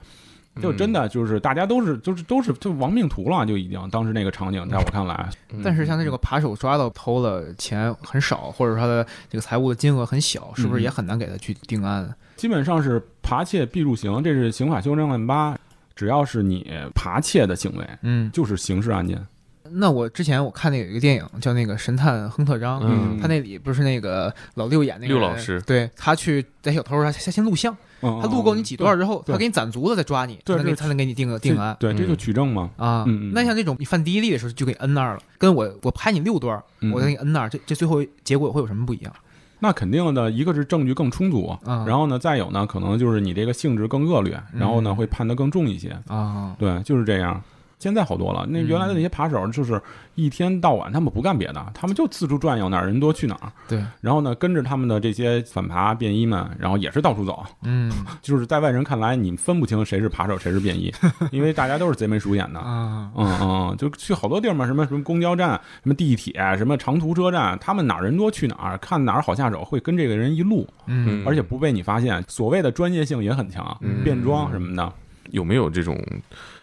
[0.62, 5.29] 就真的就是大家都是就是都是就亡命徒了，就已经当时那个场景，在我看来，
[5.62, 12.15] 但是像他这个扒手抓到偷了钱很少，或者说他的这个财务的金额很小，是不是也很难给他去定案？
[12.37, 15.59] 基本上是扒窃必入刑，这是刑法修正案八，
[15.94, 19.25] 只要是你扒窃的行为，嗯，就是刑事案件。
[19.68, 31.77] 那我之前我看那个有一个电影叫那个《神探亨特张》，嗯他那里不是那个老六演那个六老师对他去逮小偷，他他先录像，嗯，他录够你几段之后，他给你攒足了再抓你，他才能给你定个定案。
[31.81, 32.70] 对，这就取证嘛。
[32.77, 39.12] 啊，那像这种你犯第一例的时候就给摁那儿了，跟我我拍你六段，嗯我再给你摁那儿，这这最后结果会有什么不一样？
[39.59, 45.99] 那肯定的，一个是证据更充足，嗯然后呢，再有呢，可能就是你这个性质更恶劣，然后呢，嗯会判得更重一些。
[46.09, 47.42] 啊，对，就是这样。
[47.79, 49.81] 现在好多了，那原来的那些扒手就是
[50.15, 53.53] 一天到晚他们不干别的，他们就四处转悠，哪儿人多去哪儿。
[53.69, 60.93] 对，然后呢，跟着他们的这些反扒便衣们，然后也是到处走，嗯 就是在外人看来，你分不清谁是扒手谁是便衣，
[61.31, 62.59] 因为大家都是贼眉鼠眼的。
[62.59, 65.51] 啊，嗯嗯，就去好多地儿嘛，什么什么公交站、
[65.83, 72.25] 什么地铁、什么长途车站，他们哪儿人多去哪儿，看哪儿好下手，会跟这个人一路，嗯而且不被你发现。
[72.27, 74.93] 所谓的专业性也很强，嗯变装什么的。
[75.37, 75.94] 有没有这种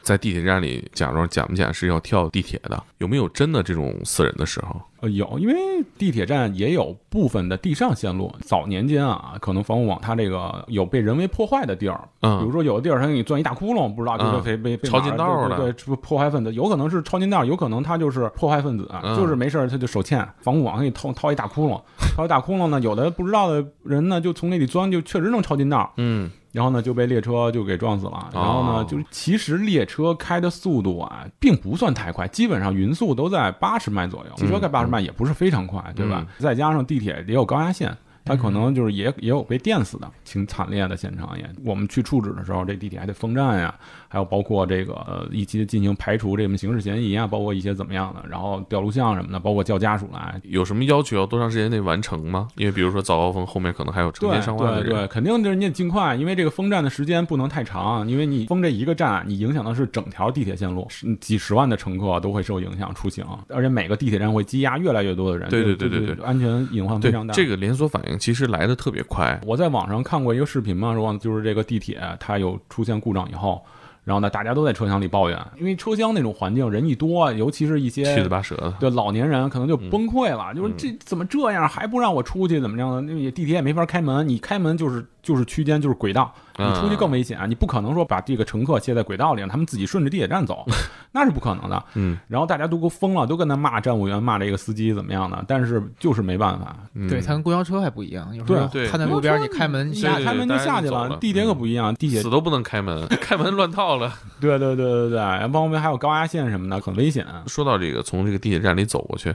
[0.02, 2.84] 在地铁站里假装假不假是要跳地铁的？
[2.98, 4.82] 有没有真的这种死人的时候？
[5.02, 5.54] 呃，有，因为
[5.98, 14.44] 地铁站也有部分的地上线路，早年间啊，可能防护网它这个有被人为破坏的地儿，嗯，比如说有的地儿它给你钻一大窟窿，不知道就是嗯。
[14.44, 19.16] 被被被抄近道的对破坏分子有可能是抄近道，有可能他就是破坏分子，嗯。
[19.16, 21.80] 就是没事儿他就手欠，防护网给你掏掏一大窟窿，
[22.16, 28.30] 掏一大窟窿呢，有的不知道的人呢就从那里钻，就确实能抄近道，嗯然后呢就被列车就给撞死了。
[28.34, 36.26] 然后哦呢，就是其实列车开的速度啊，并不算太快，基本上匀速都在八十迈左右，汽车开八十迈也不是非常快，对吧？
[36.38, 37.94] 再加上地铁也有高压线。
[38.26, 41.46] 它可能就是也也有被电死的，挺惨烈的现场也。
[41.66, 43.74] 我们去处置的时候，这地铁还得封站呀，
[44.08, 52.48] 还有包括这个呃一起进行排除这种刑事嫌疑啊，包括一些怎么样的，然后调录像什么的，包括叫家属来，有什么要求要多长时间内完成吗？
[52.56, 67.34] 因为比如说早高峰后面可能还有成对千上万的人，对对，肯定就是你得尽快，因为这个封站的时间不能太长，因为你封这一个站，你影响的是整条地铁线路，是几十万的乘客都会受影响出行，而且每个地铁站会积压越来越多的人，对对对对对就安全隐患非常大。
[67.34, 69.40] 这个连锁反应其实来的特别快。
[69.46, 73.62] 我在网上看过一个视频嘛，说就是这个地铁它有出现故障以后，
[74.04, 78.74] 然后呢，大家都在车厢里抱怨，因为车厢那种环境人一多，尤其是一些七嘴八舌的。
[78.80, 83.02] 对老年人可能就崩溃了，嗯就是这怎么这样还不让我出去，怎么样的？
[83.02, 90.66] 那也地铁也没法开门，你开门就是就是区间就是轨道，你出去更危险，啊你不可能说把这个乘客卸在轨道里，让他们自己顺着地铁站走，
[91.14, 91.84] 那是不可能的。
[91.96, 104.14] 嗯，然后大家都给疯了，都跟他骂站务员，骂这个司机怎么样的，但是就是没办法，嗯对，它跟公交车还不一样，有时候他在路边，你开门你下对开门就下去了地铁可不一样，地铁死都不能开门， 开门乱套了。
[104.42, 107.26] 对对对对对，然后旁边还有高压线什么的，很危险。
[107.48, 109.34] 说到这个，从这个地铁站里走过去，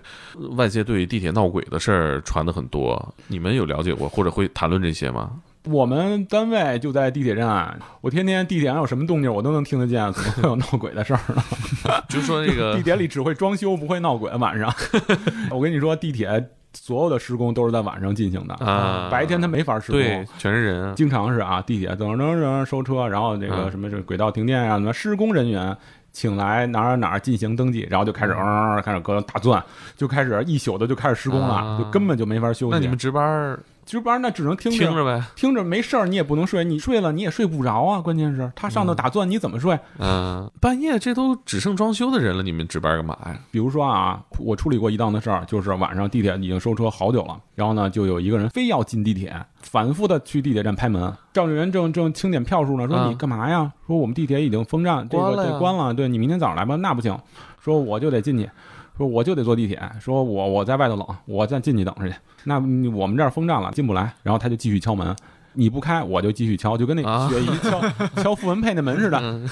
[0.51, 5.31] 外界对地铁闹鬼的事儿传的很多，你们有了解过或者会谈论这些吗？
[5.65, 11.43] 我们单位就在地铁站，我天天地铁上有什么动静，我都能听得见，怎么会有闹鬼的事儿呢？
[12.09, 14.31] 就说这个 地铁里只会装修，不会闹鬼。
[14.37, 14.73] 晚上，
[15.51, 20.01] 我跟你说，地铁所有的施工都是在晚上进行的，啊，白天它没法施工。
[20.01, 20.95] 对，全是人啊。
[20.97, 25.77] 经常是啊，地铁等等等收车，然后这个嗯什么这个轨道停电啊，什么施工人员
[26.13, 29.63] 请来哪儿哪儿进行登记，然后就开始嗯开始搁打钻，
[29.97, 32.71] 就开始一宿的就开始施工了，啊就根本就没法休息。
[32.71, 38.03] 那你们值班儿值班那只能听听着呗，听着没事儿，你也不能睡，你睡了你也睡不着啊。
[38.03, 39.79] 关键是他上头打钻，你怎么睡？
[39.99, 43.39] 嗯，半夜这都只剩装修的人了，你们值班干嘛呀？
[43.51, 51.11] 比如说啊，我处理过一档的事儿，就是晚上地铁已经收车好久了，然后呢，就有一个人非要进地铁，反复的去地铁站拍门。
[51.33, 53.73] 赵志员正正清点票数呢，说啊你干嘛呀？
[53.87, 56.77] 说我们地铁已经封站，这个关了呀对关了，对你明天早上来吧。
[56.77, 57.19] 那不行，
[57.59, 58.51] 说我就得进去。
[58.99, 62.15] 说我就得坐地铁，说我我在外头冷，我再进去等着去。
[62.45, 62.57] 那
[62.91, 64.13] 我们这儿封站了，进不来。
[64.25, 65.15] 然后他就继续敲门，
[65.53, 67.81] 你不开我就继续敲，就跟那雪姨敲、
[68.23, 69.49] 敲傅文佩那门似的，嗯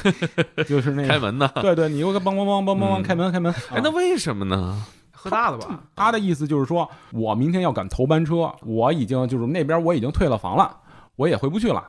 [0.66, 1.08] 就是那个。
[1.14, 1.48] 开门呢？
[1.62, 3.54] 对对，你又个梆梆梆梆梆梆嗯开门开门。
[3.70, 4.84] 哎，那为什么呢？
[5.12, 5.80] 喝大了吧？
[5.94, 10.76] 他的意思就是说，我明天要赶头班车，我已经就是那边我已经退了房了，
[11.16, 11.82] 我也回不去了。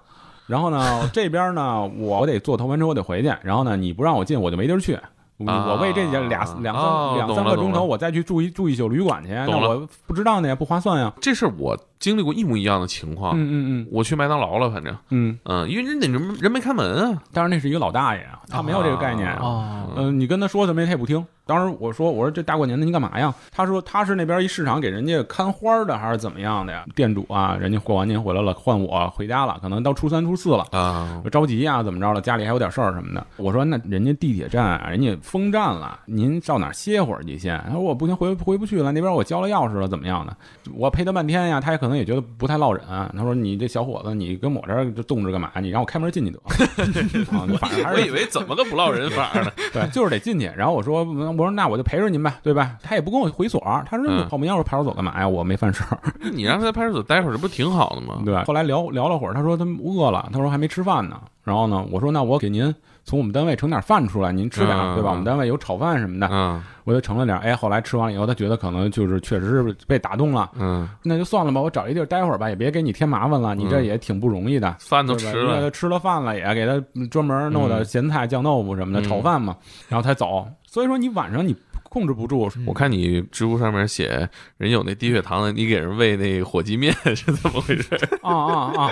[0.48, 3.34] 然后呢，这边呢，我得坐头班车，我得回去。
[3.44, 4.98] 然后呢，你不让我进，我就没地儿去。
[5.38, 11.14] 我啊我为这俩两三哦两三个钟头，我再去住一住一宿旅馆去，那我不知道呢，不划算呀。
[11.22, 13.34] 这事儿我经历过一模一样的情况。
[13.36, 17.22] 嗯嗯嗯我去麦当劳了，反正，嗯嗯，嗯，因为人得人人没开门啊。
[17.32, 19.40] 当然那是一个老大爷啊，他没有这个概念啊。
[19.42, 21.24] 哦，嗯、你跟他说什么他也不听。
[21.48, 23.34] 当时我说我说这大过年的你干嘛呀？
[23.52, 26.86] 他说他是那边一市场给人家看花的还是怎么样的呀？
[26.96, 30.66] 店主啊，人家过完年回来了，换我回家了，可能到初三初四了。
[30.72, 32.22] 啊，着急呀、怎么着了？
[32.22, 33.26] 家里还有点事儿什么的。
[33.38, 37.58] 我说那人家地铁站啊人家封站了，您到哪儿歇会儿去先？
[37.66, 40.36] 他说我不行，回回不去了，那边我交了钥匙了，怎么样的？
[40.76, 42.84] 我陪他半天呀，他也可能也觉得不太落忍。
[42.88, 45.52] 他说你这小伙子，你跟我这儿就冻着干嘛？
[45.62, 46.40] 你让我开门进去得。
[47.32, 49.52] 啊，反正还是我以为怎么个不落人法呢？
[49.72, 50.52] 对，就是得进去。
[50.56, 51.06] 然后我说，
[51.38, 52.78] 我说那我就陪着您呗，对吧？
[52.82, 55.28] 他也不跟我回所，他说嗯你跑门钥匙派出所干嘛呀？
[55.28, 56.00] 我没犯事儿。
[56.34, 58.22] 你让他在派出所待会儿，这不挺好的吗？
[58.26, 61.22] 对，后来聊聊了会儿，他说他饿了，他说还没吃饭呢。
[61.44, 62.74] 然后呢，我说那我给您
[63.08, 65.12] 从我们单位盛点饭出来，您吃点，嗯对吧？
[65.12, 67.38] 我们单位有炒饭什么的，嗯我就盛了点。
[67.40, 74.76] 哎，后来吃完了以后，他觉得可能就是确实是被打动了，嗯，那就算了吧，我找一地儿待会儿吧，也别给你添麻烦了，你这嗯也挺不容易的。
[74.82, 79.56] 饭都吃了吃了饭了，也给他专门弄的嗯咸菜、酱豆腐什么的、嗯炒饭嘛，
[79.88, 80.46] 然后才走。
[80.66, 81.56] 所以说你晚上你
[81.90, 87.96] 控制不住，我看你知乎上面写人有那低血糖的，你给人喂那火鸡面 是怎么回事？
[88.22, 88.92] 啊啊啊！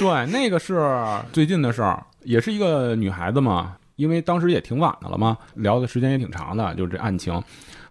[0.00, 0.80] 对，那个是
[1.32, 7.40] 最近的事儿，也是一个女孩子嘛，因为当时也挺晚的了嘛，聊的时间也挺长的，就是这案情。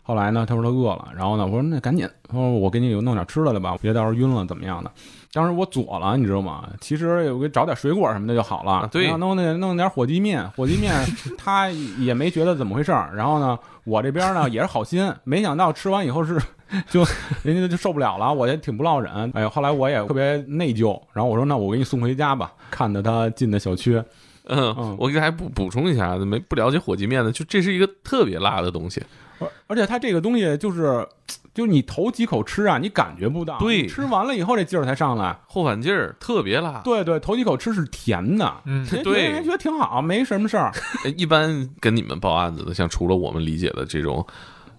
[0.03, 4.91] 后来呢，她说她饿了，然后呢，我说那赶紧，她说我给你弄点吃的来吧，别到时候晕了怎么样的。
[5.33, 6.67] 当时我左了，你知道吗？
[6.81, 8.71] 其实我给找点水果什么的就好了。
[8.71, 10.93] 啊对弄那弄点火鸡面， 火鸡面
[11.37, 13.13] 他也没觉得怎么回事儿。
[13.15, 16.37] 然后呢，我这边呢也是好心， 没想到吃完以后是
[16.89, 17.05] 就
[17.43, 19.31] 人家就受不了了，我也挺不落忍。
[19.33, 22.51] 哎呦，后来我也特别内疚，然后我说那我给你送回家吧。
[22.69, 24.01] 看着他进的小区，
[24.47, 29.01] 嗯嗯，我给还补补充一下，没不了解火鸡面的，就这是一个特别辣的东西，
[29.39, 31.05] 而而且它这个东西就是，
[31.53, 35.37] 就你头几口吃啊，你感觉不到，对吃完了以后这劲儿才上来。
[35.47, 36.81] 后反劲儿特别辣。
[36.83, 40.71] 对对，头几口吃是甜的，嗯对人觉得挺好，没什么事儿。
[41.03, 44.25] 呃 一般跟你们报案子的，像除了我们理解的这种。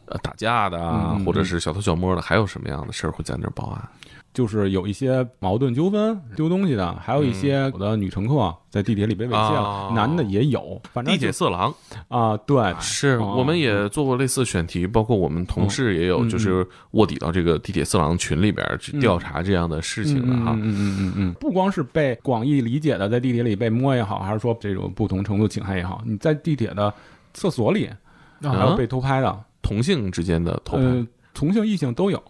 [0.06, 3.88] 呃，打架的啊，或者是小偷小摸的，还有什么样的事儿会在那儿报案？
[4.32, 10.80] 就是有一些矛盾纠纷、丢东西的，还有一些有的女乘客在地铁里被猥亵了，哦男的也有。
[10.92, 11.74] 反正地铁色狼。
[12.08, 19.00] 啊，对，是哦我们也做过类似选题，包括我们同事也有，嗯就是卧底到这个地铁色狼群里边去嗯。
[19.00, 20.52] 调查这样的事情的哈。
[20.56, 26.92] 嗯嗯嗯嗯嗯，不光是被广义理解的在地铁里被摸也好，还是说这种不同程度侵害也好，你在地铁的
[27.34, 27.90] 厕所里
[28.40, 32.22] 还有啊被偷拍的，同性之间的偷拍，呃，同性异性都有。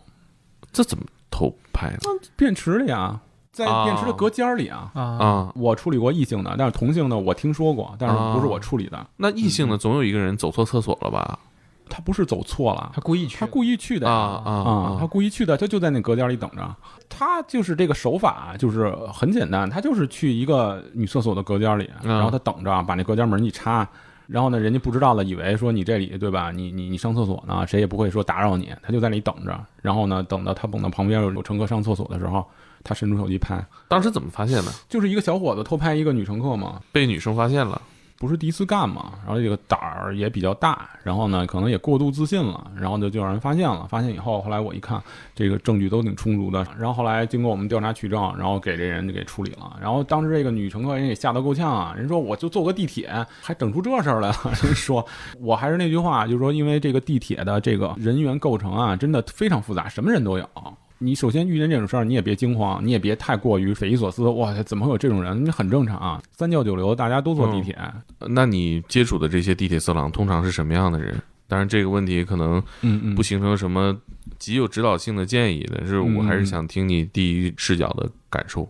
[0.73, 1.98] 这怎么偷拍呢？
[2.37, 3.20] 便池里啊，
[3.50, 4.90] 在电池的隔间里啊。
[4.94, 9.06] 啊啊，我处理过异性的，但是同性的我听说过，但是不是我处理的。
[9.16, 11.38] 那异性的，总有一个人走错厕所了吧？
[11.90, 16.75] 他不是走错了他，故意去，他故意去的啊呀啊他故意去的，他就在那隔间里等着。
[17.06, 23.87] 他就是这个手法，就是很简单，他就是去一个女厕所的隔间里，然后他等着，把那隔间门一插，
[24.33, 26.51] 然后呢，人家不知道的以为说你这里对吧？
[26.51, 29.61] 你你你上厕所呢，谁也不会说打扰你，他就在那里等着。
[29.83, 32.43] 然后呢，等到他等到旁边有有乘客上厕所的时候，
[32.83, 34.73] 他伸出手机拍，当时怎么发现的？
[34.89, 37.81] 就是一个小伙子偷拍一个女乘客嘛，被女生发现了。
[38.23, 43.85] 不是第一次干嘛，然后这个胆儿也比较大，然后呢，可能也过度自信了，然后就就让人发现了。
[43.88, 45.02] 发现以后，后来我一看，
[45.35, 49.77] 这个证据都挺充足的，然后后来经过我们调查取证，然后给这人就给处理了。
[49.83, 53.12] 然后当时这个女乘客人也吓得够呛啊，人说我就坐个地铁，
[53.42, 54.37] 还整出这事儿来了。
[54.62, 55.04] 人说
[55.40, 60.48] 我还是那句话，就是说因为这个地铁的这个人员构成啊，真的非常复杂，什么人都有。
[61.03, 64.23] 你首先遇见这种事儿，你也别惊慌，你也别太过于匪夷所思。
[64.29, 65.50] 哇，怎么会有这种人？
[65.50, 67.77] 很正常啊，三教九流，大家都坐地铁。
[68.21, 71.21] 那你接触的这些地铁色狼通常是什么样的人？
[71.48, 72.63] 当然，这个问题可能
[73.17, 73.94] 不形成什么
[74.38, 78.67] 极有指导性的建议，但是我还是想听你第一视角的感受。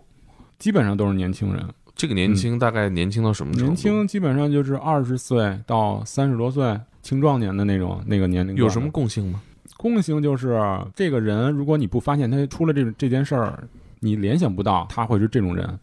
[0.59, 1.63] 基本上都是年轻人，
[1.95, 3.67] 这个年轻大概年轻到什么程度？
[3.67, 8.57] 年轻基本上就是二十岁到三十多岁青壮年的那种那个年龄。
[8.57, 9.43] 有什么共性吗？
[9.83, 10.23] 共性？
[10.23, 10.59] 就是
[10.95, 13.65] 这个人，如果你不发现他出了这这件事儿，
[14.01, 15.79] 你联想不到他会是这种人。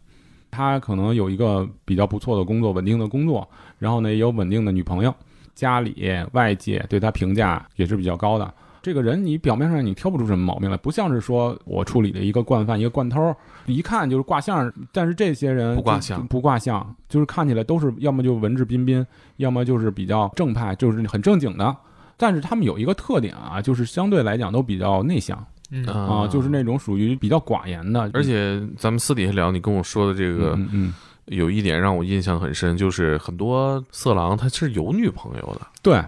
[0.50, 3.48] 他可能有一个比较不错的工作，稳定的工作，
[3.78, 5.14] 然后呢也有稳定的女朋友，
[5.54, 8.52] 家里外界对他评价也是比较高的。
[8.82, 13.32] 这个人你表面上你挑不出什么毛病来，不像是说我处理的一个惯犯、一个惯偷，
[13.66, 14.72] 一看就是挂相。
[14.90, 21.76] 但是这些人不挂相不挂相，就是看起来都是要么就文质彬彬，要么就是比较正派，就是很正经的。
[22.20, 25.42] 但是他们有一个特点啊，就是相对来讲都比较内向。
[25.70, 25.82] 嗯。
[25.86, 30.94] 啊，就是那种属于比较寡言的，而且咱们私底下聊，你跟我说的这个嗯嗯，
[31.26, 36.04] 有一点让我印象很深，就是很多色狼他是有女朋友的，对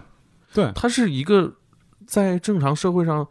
[0.53, 1.51] 对，他是一个
[2.05, 3.25] 在正常社会上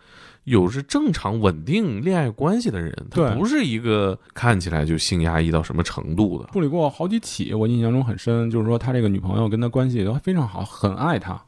[0.45, 6.49] 有着正常稳定恋爱关系的人，他不是一个看起来就性压抑到什么程度的。
[6.53, 11.41] 处理过好几起，我印象中很深，就是说他这个女朋友跟他关系都非常好，很爱他。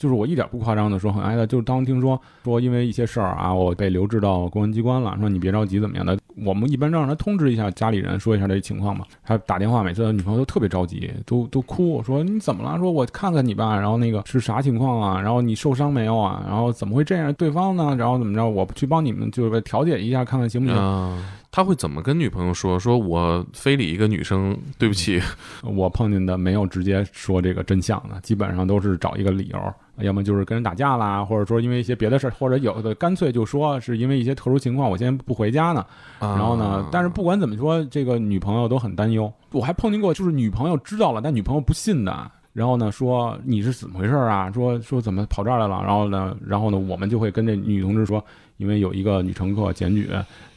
[0.00, 9.04] 就是我一点不夸张的说很爱他，就是当听说说因为一些事儿啊，我被留置到公安机关了，说你别着急怎么样的，我们一般让他通知一下家里人，说一下这情况嘛。
[9.22, 12.78] 他打电话，每次女朋友都特别着急，都都哭，说你怎么了？
[12.78, 15.20] 说我看看你吧，然后那个是啥情况啊？
[15.20, 16.42] 然后你受伤没有啊？
[16.48, 17.30] 然后怎么会这样？
[17.34, 17.94] 对方呢？
[17.98, 18.48] 然后怎么着？
[18.48, 21.22] 我去帮你们就是调解一下，看看行不行？
[21.52, 22.78] 他会怎么跟女朋友说？
[22.78, 25.20] 说我非礼一个女生，对不起，
[25.62, 35.84] 我碰见的没有直接说这个真相的，基本上都是找一个理由，要么就是跟人打架啦，或者说因为一些别的事儿，或者有的干脆就说是因为一些特殊情况，我现在不回家呢。
[36.20, 39.32] 然然后呢，但是不管怎么说，这个女朋友都很担忧。
[39.50, 42.30] 我还碰见过，就是女朋友知道了，但女朋友不信的。
[42.52, 44.50] 然后呢，说你是怎么回事啊？
[44.52, 45.82] 说说怎么跑这儿来了？
[45.82, 48.24] 然后呢，然后呢，我们就会跟这女同志说，
[48.60, 50.06] 因为有一个女乘客检举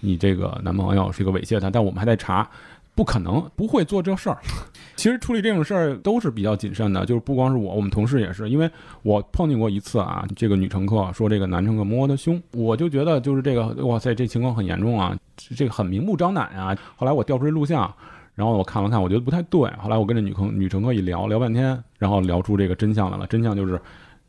[0.02, 2.46] 你这个男朋友是一个猥亵她，但我们还在查，
[2.94, 4.38] 不可能不会做这事儿。
[4.98, 8.70] 其实处理这种事儿都是比较谨慎的，就是不光是我，我们同事也是，因为
[9.04, 15.18] 我碰见过一次啊，这个女乘客说这个男乘客摸她胸，我就觉得就是这个，哇塞，这情况很严重啊，
[15.56, 16.78] 这个很明目张胆啊。
[16.98, 17.92] 后来我调出这录像，
[18.36, 19.72] 然后我看了看，我觉得不太对。
[19.80, 23.80] 后来我跟这女乘女乘客一聊聊半天，然后聊出这个真相来了，真相就是。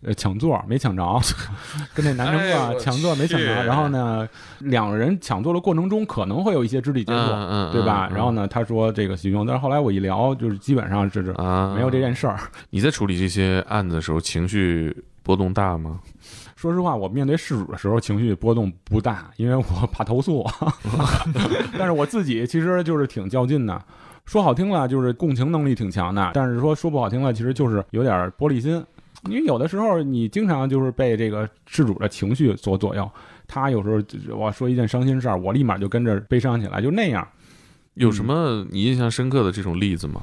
[0.04, 1.20] 呃，抢座没抢着，
[1.92, 3.64] 跟那男乘客抢座没抢着。
[3.64, 4.28] 然后呢，
[4.60, 8.06] 两个人抢座的过程中可能会有一些肢体接触，对吧？
[8.08, 12.04] 嗯然后呢，他说这个行凶，但是后来我一聊，就是基本上是啊，没有这。
[12.04, 12.38] 件事儿。
[12.68, 15.98] 你在处理这些案子的时候，情绪波动大吗？
[16.54, 20.46] 说实话，我面对事主的时候情绪波动不大，因为我怕投诉。
[21.78, 23.82] 但是我自己其实就是挺较劲的。
[24.26, 28.84] 说好听了就是共情能力挺强的，但是说说不好听了，其实就是有点玻璃心。
[29.28, 33.10] 因为有的时候你经常就是被这个事主的情绪所左右，
[33.46, 37.26] 他有时候我说一件伤心事儿，我立马就跟着悲伤起来，就那样。
[37.94, 40.22] 有什么你印象深刻的这种例子吗？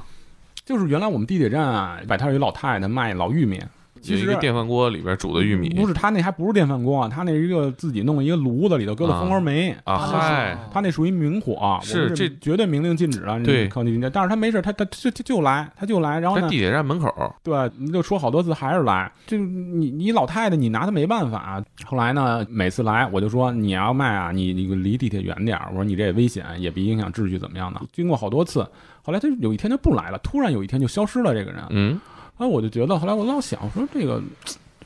[0.64, 3.60] 就是原来我们地铁站啊，摆摊儿有一老太太卖老玉米，
[4.02, 13.38] 其一个电饭锅里边煮的玉米不是他那还不是电饭锅，他那是一个自己弄了一个炉子，里头搁了蜂窝煤啊，嗨，他那属于明火，是这绝对明令禁止啊！
[13.38, 21.62] 你对靠近人家，但是他没事，他他就就就来，他就来，然后呢，在地铁站门口，对，你就说好多次还是来，就你你老太太你拿他没办法。
[21.86, 27.80] 后来呢，每次来我就说你要卖啊，你你离地铁远点，我说你这也危险，也别影响秩序怎么样的。
[27.92, 28.66] 经过好多次，
[29.02, 31.62] 后来他有一天就不来了，突然有一天就消失了这个人。
[31.70, 32.00] 嗯，
[32.42, 34.20] 后来我就觉得，后来我老想说这个，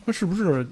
[0.05, 0.67] 说是不是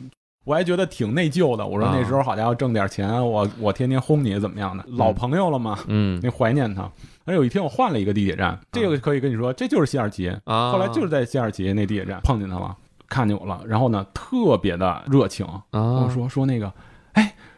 [0.44, 1.66] 我还觉得挺内疚的。
[1.66, 6.86] 我说啊那时候好家伙挣点钱，我我天天轰你怎么样的，老朋友了嘛，嗯那怀念他。
[7.24, 10.28] 而有一天我换了一个地铁站，这个可以跟你说，这就是西二旗。
[10.44, 12.76] 啊，后来就是在西二旗那地铁站碰见他了，
[13.08, 16.72] 看见我了，然后呢特别的热情，跟我啊，说说那个，哎，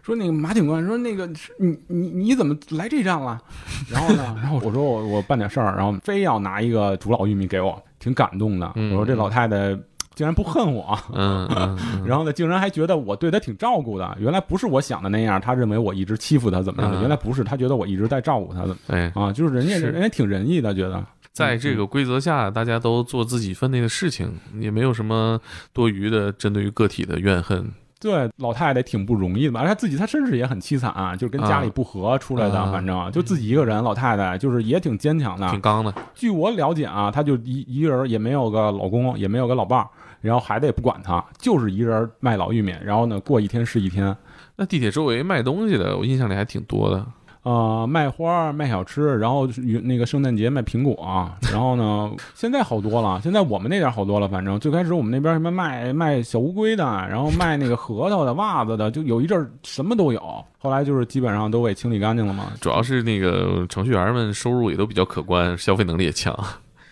[0.06, 1.26] 说那个马警官说那个
[1.58, 3.42] 你你你怎么来这站了？
[3.90, 8.70] 然后呢，然后我说我我办点事儿，然后非要拿一个竹老玉米给我，挺感动的。
[8.76, 9.76] 嗯我说这老太太
[10.14, 14.16] 竟然不恨我，嗯嗯嗯， 然后呢，竟然还觉得我对她挺照顾的。
[14.20, 16.98] 原来不是我想的那样，她认为我一直欺负她怎么样的？
[16.98, 25.38] 嗯原来不是，她觉得我一直在照顾她的哎，啊，就是人家是人家挺仁义的，觉得在这个规则下，大家都做自己分内的事情，也没有什么
[25.72, 27.72] 多余的针对于个体的怨恨。
[28.06, 29.60] 对老太太挺不容易的吧？
[29.60, 39.88] 而且她自己她身世也很凄惨、啊，就是跟家里不和出来的，啊反正就自己一个人，老太太就是也挺坚强的，挺刚的，据我了解啊，她就一一个人，也没有个老公，也没有个老伴儿，
[40.20, 44.16] 然后孩子也不管她，就是一人卖老玉米，然后呢过一天是一天，
[44.54, 47.04] 那地铁周围卖东西的，我印象里还挺多的。
[47.46, 60.20] 呃，卖花儿卖小吃，然后是那个圣诞节卖苹果，然后呢， 现在好多了，现在我们那点好多了，反正最开始我们那边什么卖卖小乌龟的，然后卖那个核桃的、袜子的，就有一阵儿什么都有，
[60.58, 62.46] 后来就是基本上都给清理干净了嘛。
[62.60, 66.36] 主要是那个程序员们收入也都比较可观，消费能力也强。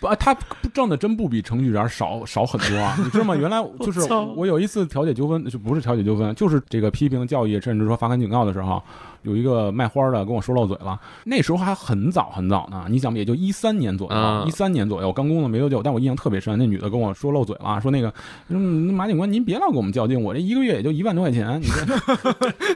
[0.07, 0.35] 不，他
[0.73, 2.95] 挣的真不比程序员少少很多啊！
[2.97, 3.35] 你知道吗？
[3.35, 4.01] 原来 就是
[4.35, 8.81] 我有一次调解纠纷，就不是调解纠纷，就是这个批评教育，甚至说罚款警告的时候，
[9.23, 10.99] 有一个卖花的跟我说漏嘴了。
[11.23, 16.57] 那时候还很早很早呢，你想吧，也就一三年左右，嗯一三年左右，刚工作没多久，但我印象特别深。
[16.57, 18.13] 那女的跟我说漏嘴了，说那个，
[18.49, 18.57] 嗯，
[18.93, 21.95] 马警官您别老跟我们较劲，我这一个月也就一万多块钱，你这，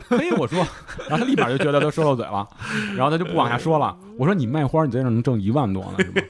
[0.18, 0.66] 嘿，我说，
[1.08, 2.48] 然后他立马就觉得他说漏嘴了，
[2.96, 3.96] 然后他就不往下说了。
[4.18, 6.22] 我说你卖花，你在这能挣一万多呢，是吧？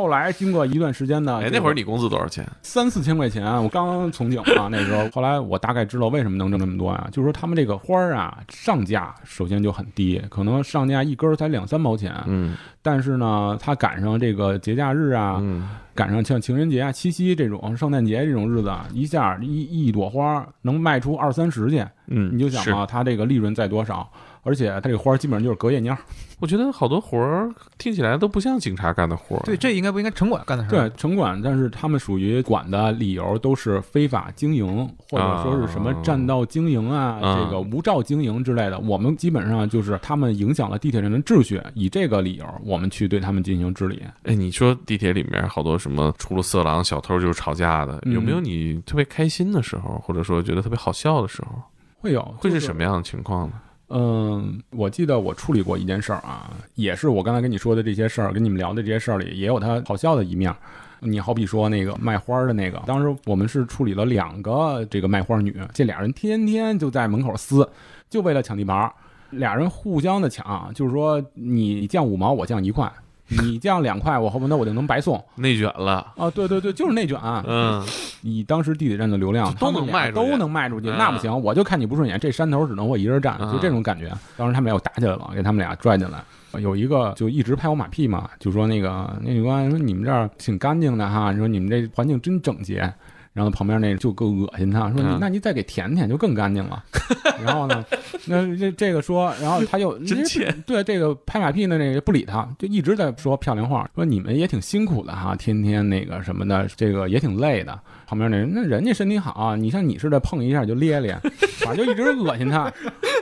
[0.00, 2.42] 后来经过一段时间呢，哎，那会儿你工资多少钱？
[2.62, 24.10] 三四千块钱，我刚从警嘛， 那时候，后来我大概知道为什么能挣这么多呀，就是说他们这个花儿啊，上架首先就很低，可能上架一根儿才两三毛钱，嗯但是呢，他赶上这个节假日啊，嗯，赶上像情人节啊、七夕这种、圣诞节这种日子啊，一下一一朵花能卖出二三十去，嗯你就想啊，它这个利润在多少？
[24.42, 25.98] 而且它这个花儿基本上就是隔夜蔫儿，
[26.38, 29.42] 我觉得好多活儿听起来都不像警察干的活儿。
[29.44, 38.78] 对，这应该不应该城管干的事对？，城管，但是他们属于管的理由都是非法经营，或者说是什么占道经营啊，啊这个无照经营之类的。
[38.78, 44.02] 我们基本上就是他们影响了地铁站的秩序，以这个理由，我们去对他们进行治理。
[44.22, 51.62] 哎，你说地铁里面好多什么除了色狼、小偷就是吵架的，嗯有没有你特别开心的时候，或者说觉得特别好笑的时候？
[51.98, 53.54] 会有会是什么样的情况呢？
[53.92, 60.54] 嗯，我记得我处理过一件事儿啊，也是我刚才跟你说的这些事儿，跟你们聊的这些事儿里，也有它好笑的一面。
[61.00, 67.68] 你好比说那个卖花的那个，当时我们是处理了两个这个卖花女，这俩人天天就在门口撕，
[68.08, 68.92] 就为了抢地盘，
[69.30, 72.92] 俩人互相的抢，就是说你降五毛，我降一块，
[73.30, 76.28] 你降两块，我后面那我就能白送内卷了，啊！
[76.30, 77.18] 对对对，就是内卷。
[77.46, 77.84] 嗯，
[78.22, 84.10] 以当时地铁站的流量，都能卖出去都能卖出去，嗯那不行，我就看你不顺眼，这山头只能我一人占，嗯就这种感觉。
[84.36, 86.18] 当时他们俩又打起来了，给他们俩拽进来。
[86.60, 92.92] 有一个就一直拍我马屁嘛，就说那个那女官说你们这儿挺干净的哈，说你们这环境真整洁。
[93.32, 96.84] 然后旁边那就更恶心他，说你嗯那你再给舔舔就更干净了。
[97.44, 97.84] 然后呢，
[98.26, 107.78] 那这这个说，然后他又 真欠对这个拍马屁的那个不理他，就一直在说漂亮话，说你们也挺辛苦的哈，天天那个什么的，这个也挺累的。
[108.06, 111.16] 旁边那人，那人家身体好，你像你似的碰一下就咧咧，
[111.64, 112.72] 反正就一直恶心他。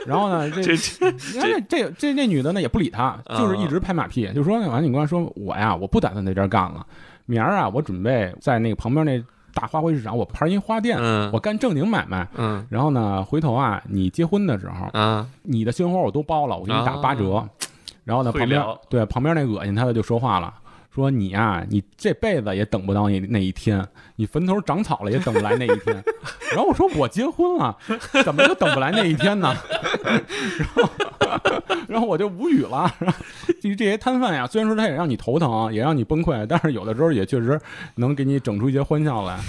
[0.07, 0.75] 然后呢，这这
[1.11, 6.85] 这这这这女的呢也不理他，就是一直拍马屁，就说那王警官说我呀，我不打算在这儿干了，
[7.27, 9.23] 明儿啊，我准备在那个旁边那
[9.53, 12.27] 大花卉市场，我盘一花店，嗯我干正经买卖。
[12.37, 17.47] 嗯然后呢，回头啊，你结婚的时候，啊，你的鲜花我都包了，我给你打八折。
[18.03, 20.53] 然后呢，旁边对旁边那恶心他的就说话了，
[20.93, 23.85] 说你啊，你这辈子也等不到那那一天，
[24.15, 26.03] 你坟头长草了也等不来那一天。
[26.51, 27.77] 然后我说我结婚了，
[28.25, 29.55] 怎么就等不来那一天呢？
[30.57, 30.89] 然后
[31.87, 32.91] 然后我就无语了。
[32.99, 33.17] 然后
[33.61, 37.59] 这这些摊贩呀，虽然说他也让你头疼，也让你崩溃，但是有的时候也确实
[37.95, 39.39] 能给你整出一些欢笑来。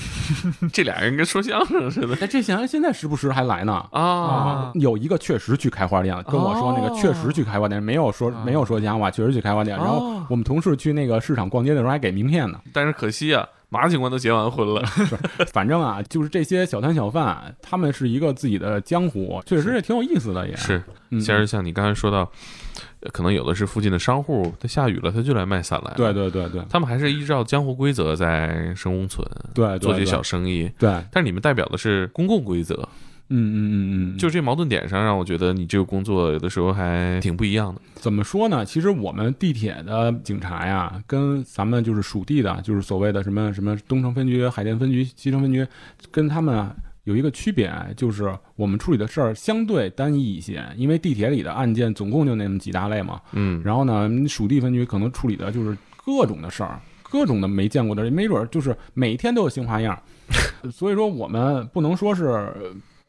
[0.72, 3.72] 这俩人跟说相声似的但，这现现在时不时还来呢。
[3.92, 9.76] 啊，有一个确实去开花店了，跟我说那个哦确实去开花店，没有说没有说瞎话，确实去开花店。
[9.76, 12.60] 然后哦我们同事去那个市场逛街的时候还给名片呢。
[12.72, 14.82] 但是可惜啊，马警官都结完婚了，
[15.52, 20.54] 反正啊，就是这些小摊小贩，他们是一个自己的江湖，确实也挺有意思的也。
[20.56, 20.82] 是。
[21.10, 22.30] 嗯，像是像你刚才说到，
[23.00, 26.62] 呃可能有的是附近的商户，他下雨了他就来卖伞来了，对对对对。
[26.68, 30.70] 他们还是依照江湖规则在生存，对，对做些小生意。
[30.78, 32.88] 对，但是你们代表的是公共规则，
[33.32, 37.80] 嗯嗯嗯嗯，就这矛盾点上，让我觉得你这个工作有的时候还挺不一样的。
[37.94, 38.64] 怎么说呢？
[38.64, 45.66] 其实我们地铁的警察呀，跟咱们就是属地的，就是所谓的什么什么东城分局、海淀分局、西城分局，
[46.10, 46.74] 跟他们啊
[47.04, 53.20] 有一个区别，就是我们处理的事儿相对单一一些，因为地铁里的案件总共就那么几大类嘛。
[53.32, 59.96] 嗯，然后呢，属地分局可能处理的就是各种的事儿，各种的没见过的，没准儿就是每天都有新花样。
[60.70, 62.54] 所以说，我们不能说是呃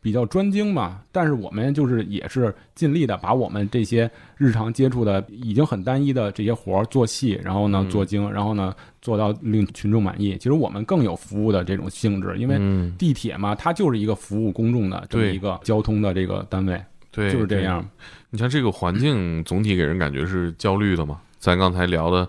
[0.02, 10.36] 比较专精吧，但是我们就是也是尽力的把我们这些日常接触的已经很单一的这些活儿做细，然后呢嗯做精，然后呢做到令群众满意。
[10.38, 17.88] 其实我们更有服务的这种性质，因为嗯，地铁嘛，它就是一个服务公众的这么对一个交通的这个单位，对，就是这样。
[18.32, 21.22] 你像这个环境总体给人感觉是焦虑的嘛？
[21.38, 22.28] 咱刚才聊的，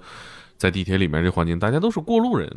[0.59, 2.51] 在地铁里面这环境，大家都是过路人，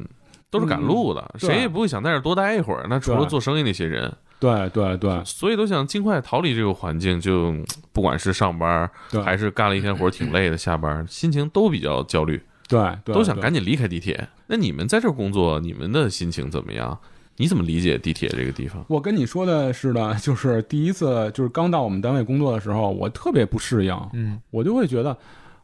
[0.50, 2.86] 都是赶路的，对谁也不会想在这多待一会儿。
[2.90, 7.20] 那除了做生意那些人，对对对所以都想尽快逃离这个环境。
[7.20, 14.28] 就嗯不管是上班对，还是干了一天活儿挺累的，下班 心情都比较焦虑，对对，都想赶紧离开地铁。
[14.48, 16.98] 那你们在这儿工作，你们的心情怎么样？
[17.38, 18.84] 你怎么理解地铁这个地方？
[18.90, 25.18] 我跟你说的是的， 就是第一次就是刚到我们单位工作的时候，我特别不适应，嗯，我就会觉得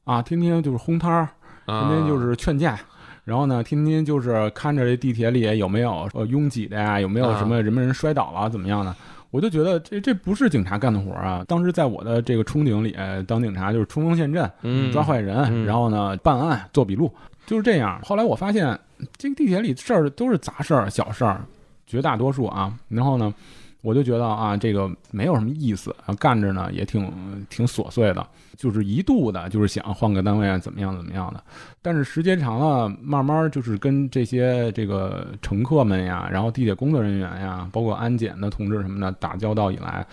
[0.06, 1.30] 啊，天天就是轰摊儿，
[1.66, 2.80] 天啊，天就是劝架。
[3.24, 8.96] 然后呢，天天就是看着这地铁里有没有呃拥挤的呀，有没有什么人们人摔倒了怎么样的，
[9.30, 11.46] 我就觉得这这不是警察干的活儿啊。
[11.48, 12.96] 当时在我的这个憧憬里，
[13.28, 17.14] 当警察就是冲锋陷阵，嗯抓坏人，嗯然后呢办案做笔录，
[17.46, 18.02] 就是这样。
[18.04, 18.78] 后来我发现
[19.18, 21.42] 这个地铁里事儿都是杂事儿、小事儿，
[21.86, 22.74] 绝大多数啊。
[22.90, 23.34] 然后呢，
[23.82, 27.12] 我就觉得啊，这个没有什么意思，干着呢也挺
[27.50, 28.26] 挺琐碎的，
[28.56, 31.44] 就是一度的就是想换个单位啊，怎么样怎么样的。
[31.82, 40.06] 但是时间长了，慢慢就是跟这些这个乘客们呀，然后地铁工作人员呀，包括安检的同志什么的打交道以来，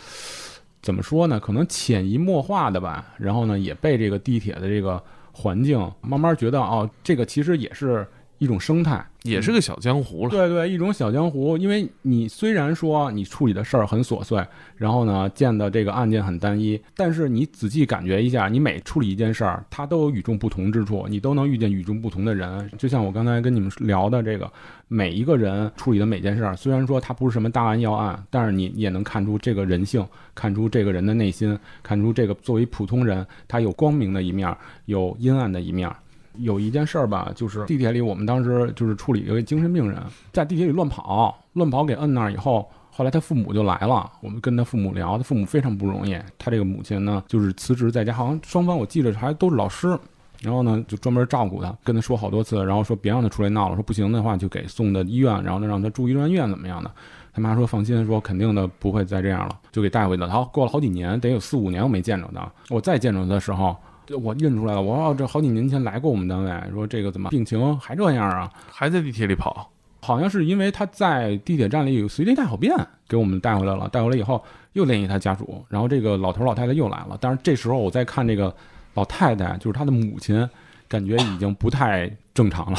[0.80, 1.38] 怎么说呢？
[1.38, 8.06] 可能潜移默化的吧，然后呢，也被这个地铁的这个环境慢慢觉得哦，这个其实也是
[8.38, 10.30] 一种生态，也是个小江湖了。
[10.30, 11.58] 对对，一种小江湖。
[11.58, 14.44] 因为你虽然说你处理的事儿很琐碎，
[14.76, 22.70] 然后呢见的这个案件很单一，但是你仔细感觉一下，你每处理一件事儿，它都有与众不同之处，你都能遇见与众不同的人。
[22.78, 24.50] 就像我刚才跟你们聊的这个，
[24.86, 35.90] 每一个人处理的每件事儿，虽然说它不是什么大案要案，但是你也能看出这个人性，看出这个人的内心，看出这个作为普通人，他有光明的一面，有阴暗的一面。
[36.38, 49.98] 有一件事儿吧，就是地铁里我们当时就是处理一个精神病人，在地铁里乱跑，乱跑给摁那儿以后，后来他父母就来了，我们跟他父母聊，他父母非常不容易，他这个母亲呢就是辞职在家，好像双方我记着还都是老师。
[50.40, 56.88] 然后呢，就专门照顾他，跟他说好多次，然后说别让他出来闹了，说不行的话就给送到医院，然后呢让他住医院院怎么样的。
[57.32, 60.30] 他妈说放心，说肯定的不会再这样了，就给带回去了。
[60.30, 62.48] 好，过了好几年，得有四五年我没见着他。
[62.70, 63.76] 我再见着他的时候，
[64.16, 68.50] 我认出来了，我说哦，这好几年前来过我们单位，说这个怎么病情还这样啊？
[68.70, 72.74] 还在地铁里跑，好像是因为他在地铁站里有随地大小便，
[73.08, 73.88] 给我们带回来了。
[73.88, 74.42] 带回来以后
[74.72, 77.18] 又联系他家属，然后这个老头老太太又来了。
[77.20, 78.54] 但是这时候我再看这个
[78.94, 80.48] 老太太，就是他的母亲，
[80.88, 82.78] 感觉已经不太正常了，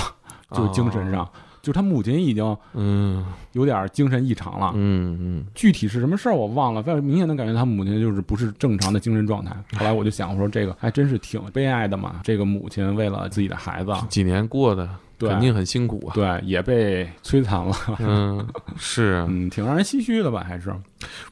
[0.54, 1.30] 就精神上，
[1.62, 4.72] 就是他母亲已经嗯有点精神异常了。
[4.76, 9.55] 嗯嗯，具体是什么事儿我忘了，但是明显的感觉他母亲就是不是正常的精神状态。
[9.78, 12.22] 后来我就想，我说这个还真是挺悲哀的嘛。
[12.24, 14.89] 这个母亲为了自己的孩子，几年过的
[15.20, 16.14] 肯定很辛苦啊。
[16.14, 18.45] 对，也被摧残了，嗯，
[18.78, 19.26] 是啊。
[19.30, 20.43] 嗯，挺让人唏嘘的吧？
[20.47, 20.74] 还是，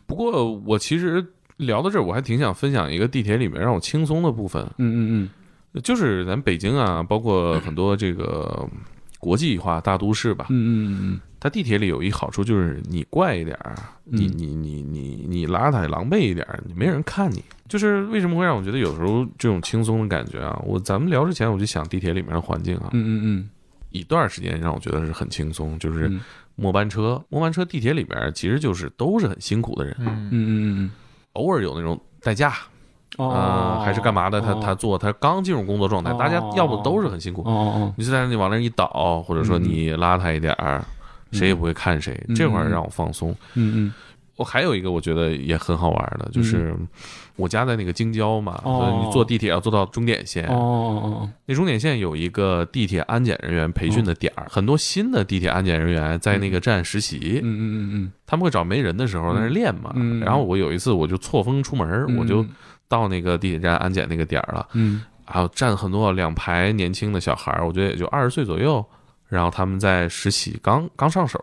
[0.06, 1.26] 不过我其实
[1.58, 5.30] 聊到这儿，我还挺想分享一个地铁里面让我轻松的部分，嗯嗯
[5.74, 8.68] 嗯就是咱北京啊，包括很多这个
[9.20, 10.48] 国际化大都市吧。
[10.50, 14.34] 嗯，嗯嗯它地铁里有一好处就是你怪一点儿，你嗯。
[14.38, 17.44] 你你你你邋遢狼狈一点儿，你没人看你。
[17.68, 20.60] 就是为什么会让我觉得有时候这种轻松的感觉啊？
[20.66, 23.50] 我咱们聊之前我就想地铁里面的环境啊，嗯嗯嗯。
[23.92, 26.20] 一段时间让我觉得是很轻松，就是嗯。
[26.56, 30.92] 末班车，末班车地铁里边其实就是都是很辛苦的人，嗯嗯嗯嗯。
[31.34, 32.56] 偶尔有那种代驾
[33.18, 40.84] 哦啊，还是干嘛的，他他做他刚进入工作状态，哦大家要不都是很辛苦哦，哦你就在那里往那儿一倒，或者说你拉他一点儿，
[41.32, 42.36] 谁也不会看谁，嗯。
[42.36, 43.32] 这块儿让我放松。
[43.56, 43.94] 嗯嗯。
[44.38, 46.76] 我还有一个我觉得也很好玩的，就是
[47.38, 48.78] 我家在那个京郊嘛，哦。
[48.78, 58.12] 所以你坐地铁要坐到终点线哦，哦那终点线有一个地铁安检人员培训的点儿，很多新的地铁安检人员在那个站实习，嗯嗯嗯嗯。
[58.28, 59.92] 他们会找没人的时候在那练嘛。
[59.96, 60.20] 嗯。
[60.20, 62.46] 然后我有一次我就错峰出门，嗯，我就
[62.88, 68.86] 到那个地铁站安检那个点儿了，嗯还有站很多两排年轻的小孩儿，我觉得也就二十岁左右，
[69.28, 71.38] 然后他们在实习，刚刚上手，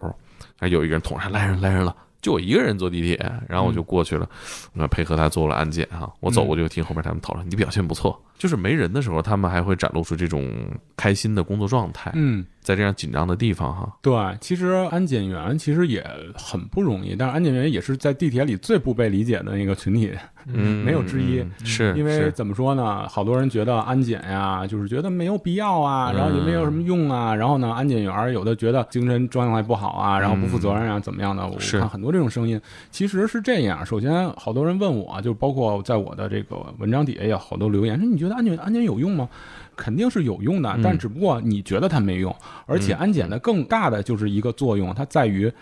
[0.61, 3.17] 哎，有一个人捅上来人来人了，就我一个人坐地铁，
[3.47, 4.27] 然后我就过去了，
[4.73, 6.11] 那配合他做了安检哈。
[6.21, 8.19] 我走过去听后面他们讨论，你表现不错。
[8.39, 10.51] 就是没人的时候，他们还会展露出这种
[10.97, 13.97] 开心的工作状态，嗯，在这样紧张的地方哈。
[14.03, 16.05] 对，其实安检员其实也
[16.35, 20.13] 很不容易，但是安检员也是在地铁里最不被理解的那个群体，
[20.47, 23.09] 嗯，没有之一嗯是因为怎么说呢？
[23.09, 27.35] 好多人觉得安检呀，就是觉得没有必要啊，然后也没有什么用啊。
[27.35, 31.47] 然后呢，安检员有的觉得精神状态不好啊，然后不负责任啊，怎么样的？
[31.47, 32.61] 我看很多这种声音，
[32.91, 33.85] 其实是这样。
[33.87, 39.29] 首先，好多人问我，就包括在我的这个文章底下也有好多留言，说你觉得安检安检有用吗？
[39.77, 42.35] 肯定是有用的，但只不过你觉得它没用，
[42.67, 45.53] 而且安检的更大的就是一个作用，它在于。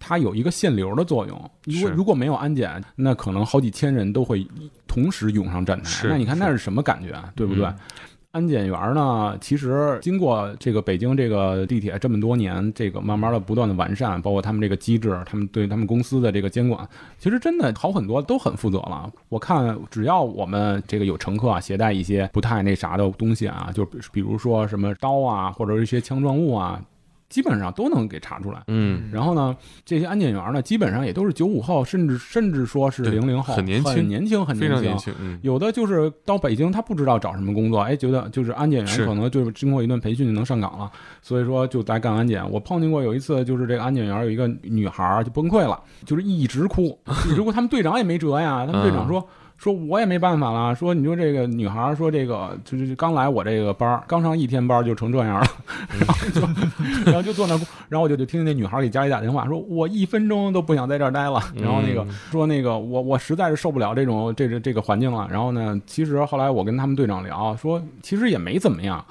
[0.00, 4.46] 它有一个限流的作用，如果如果没有安检，那可能好几千人都会
[4.86, 7.32] 同时涌上站台，那你看那是什么感觉啊？
[7.34, 7.64] 对不对？
[7.66, 7.74] 嗯
[8.32, 16.86] 安检员呢，其实经过这个北京这个地铁这么多年，这个慢慢的不断的完善，包括他们这个机制，他们对他们公司的这个监管，
[17.18, 19.10] 其实真的好很多，都很负责了。
[19.30, 26.78] 我看只要我们这个有乘客啊携带一些不太那啥的东西啊，就比如说什么刀啊，或者一些枪状物啊，
[27.28, 28.62] 基本上都能给查出来。
[28.68, 34.84] 嗯，然后呢，这些安检员呢，基本上也都是九五后，甚至甚至说是对零零后，很年轻很年轻，很非常轻。
[34.84, 40.90] 年轻，嗯，有的就是到北京，他不知道找什么工作，哎，觉得就是安检员可能就是经过一段培训就能上岗了，
[41.22, 42.48] 所以说就在干安检。
[42.50, 46.98] 我碰见过有一次，就是这个安检员有一个女孩就崩溃了，就是一直哭，
[47.30, 47.52] 一直哭。
[47.52, 49.26] 他们队长也没辙呀，他们队长说。
[49.58, 55.46] 说我也没办法了，说你说这个女孩儿说这个就是刚来我这个班儿，刚上一天班儿就成这样了，
[55.98, 56.40] 然后就
[57.04, 57.54] 然后就坐那，
[57.88, 69.04] 然后我就就听见那女孩儿给家里打电话，说我一分钟都不想在这儿待了，然后那个说那个我我实在是受不了这种这这这个环境了，然后呢，其实后来我跟他们队长聊，说其实也没怎么样。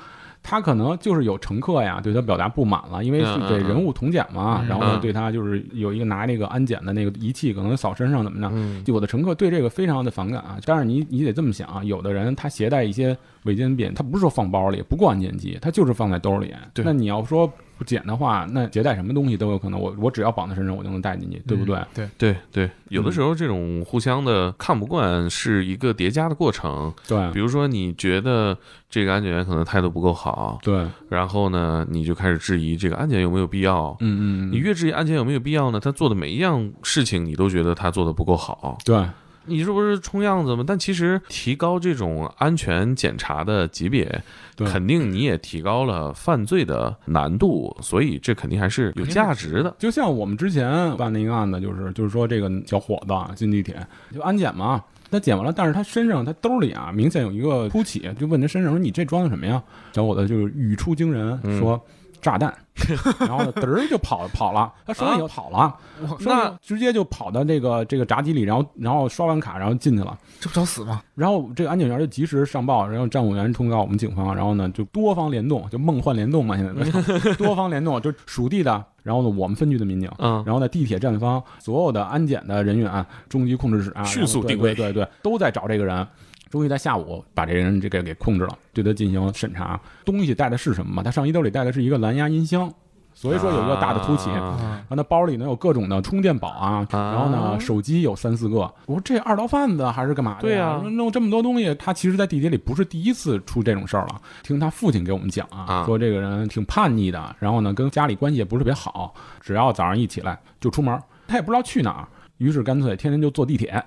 [0.49, 8.49] 他可能就是有乘客呀，对他表达不满了，因为是给人物同检嘛，然后对他就是有一个拿那个安检的那个仪器，可能扫身上怎么着，
[8.85, 10.57] 就有的乘客对这个非常的反感啊。
[10.63, 16.53] 但是你你得这么想啊，有的人他携带一些违禁品，他不是说放包里，不过安检机，他就是放在兜里。
[16.75, 21.79] 那你要说不检的话，那携带什么东西都有可能，我我只要绑在身上，我就能带进去，对不对？
[21.93, 26.93] 对，对对，有的时候这种互相的看不惯是一个叠加的过程。
[27.07, 28.57] 对比如说，你觉得
[28.89, 33.95] 这个安检员可能态度不够好，对，然后呢，你就开始质疑这个安检有没有必要。
[33.99, 35.79] 嗯嗯，你越质疑安检有没有必要呢？
[35.79, 38.77] 他做的每一样事情，你都觉得他做的不够好。
[38.83, 39.05] 对
[39.47, 40.63] 你这不是充样子吗？
[40.67, 44.23] 但其实提高这种安全检查的级别，
[44.57, 49.75] 肯定你也提高了犯罪的难度，所以这肯定还是有价值的。
[49.79, 53.75] 就像我们之前办的一个案子，就是就是说这个小伙子啊进地铁
[54.13, 59.61] 就安检嘛，他检完了，但是他身上他兜里啊明显有一个凸起，就问他身上说你这装的什么呀？
[59.93, 61.81] 小伙子就是语出惊人，嗯说
[62.27, 62.53] 炸弹，
[63.19, 65.73] 然后呢嘚儿就跑跑了，他说完以后跑了，
[66.19, 70.17] 说那直接就跑到这个这个闸机里，然后然后刷完卡然后进去了。
[70.41, 71.01] 这不找死吗？
[71.15, 77.33] 然后这个安检员就及时上报，然后站务员通告我们警方，然后呢就多方联动，就梦幻联动嘛，现在。
[77.35, 80.43] 多方联动，就属地的，然后呢我们分局的民警，嗯。
[80.45, 84.75] 然后呢地铁站方所有的安检的人员、中级控制室啊，迅速定位。
[84.75, 86.05] 对对对，都在找这个人。
[86.49, 89.79] 终于在下午把这人这个给控制了，对他进行审查。
[90.05, 91.03] 东西带的是什么嘛？
[91.03, 92.73] 他上衣兜里带的是一个蓝牙音箱，
[93.13, 94.29] 所以说有一个大的凸起。
[94.29, 98.59] 然后那包里呢有各种的充电宝啊，啊然后呢手机有三四个。
[98.85, 100.41] 我说这二道贩子还是干嘛的？
[100.41, 104.21] 对呀说弄这么多东西，他其实，在地铁里不是第一次出这种事儿了。
[104.43, 113.83] 听他父亲给我们讲啊，啊说这个人挺叛逆的，然后呢跟家里关系也不是特别好，只要早上一起来就出门，他也不知道去哪儿，于是干脆天天就坐地铁，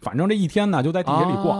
[0.00, 1.52] 反正这一天呢就在地铁里过。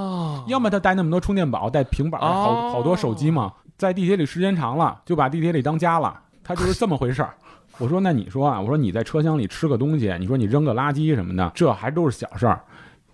[0.45, 7.35] 啊要么他带那么多充电宝，带平板儿，好哦好多手机嘛，在地铁里时间长了，就把地铁里当家了，他就是这么回事儿。
[7.79, 12.61] 我说那你说啊，我说你在车厢里吃个东西，你说你扔个垃圾什么的，这还都是小事儿。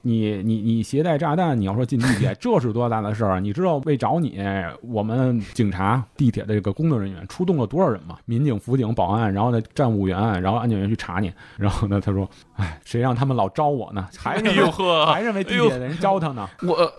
[0.02, 3.38] 你你你携带炸弹，你要说进地铁，这是多大的事儿啊？
[3.38, 4.42] 你知道为找你，
[4.80, 8.16] 我们警察、地铁的这个工作人员出动了多少人吗？
[8.24, 11.30] 民警、辅警、保安，然后呢站务员，然后安检员去查你。
[11.58, 12.26] 然后呢，他说
[12.56, 14.08] ：“哎，谁让他们老招我呢？
[14.16, 16.90] 还认哎为呦呵，还认为地铁的人招他呢？”我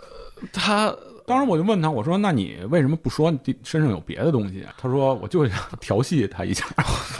[0.51, 0.93] 他
[1.25, 6.65] 当时我就问他，我说：“那你为什么不说你身上有别的东西？”他说：“我就想调戏他一下。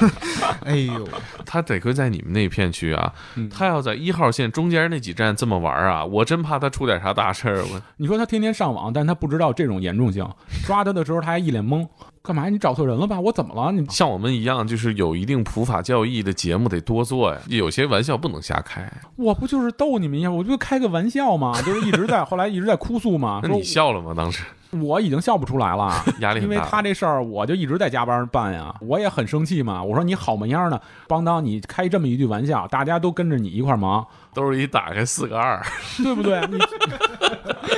[0.65, 1.07] 哎呦，
[1.45, 7.63] 他得亏在你们那片区啊，嗯他要在一号线中间那几站这么玩啊，我真怕他出点啥大事儿。
[7.71, 10.27] 我”你说他天天上网，但他不知道这种严重性。
[10.65, 11.87] 抓他的时候，他还一脸懵
[12.23, 12.49] ：“干嘛？
[12.49, 13.19] 你找错人了吧？
[13.19, 13.71] 我怎么了？
[13.71, 18.91] 你像我们一样，就是有一定普法教义的节目得多做呀，有些玩笑不能瞎开。
[19.15, 24.13] 我不就是逗你们一下，我就开个玩笑嘛， 就是一直在后来一直在哭诉嘛，那你笑了吗？
[24.15, 26.57] 当时我已经笑不出来了，因为压力因为。
[26.69, 29.83] 他这事儿，我就一直在加班办呀，我也很生气嘛。
[29.83, 30.79] 我说你好么样呢？
[31.07, 35.61] 邦当，你开这么一句玩笑，大家都跟着你一块儿忙，兜儿一打开四个二，
[35.97, 36.39] 对不对？
[36.47, 36.59] 你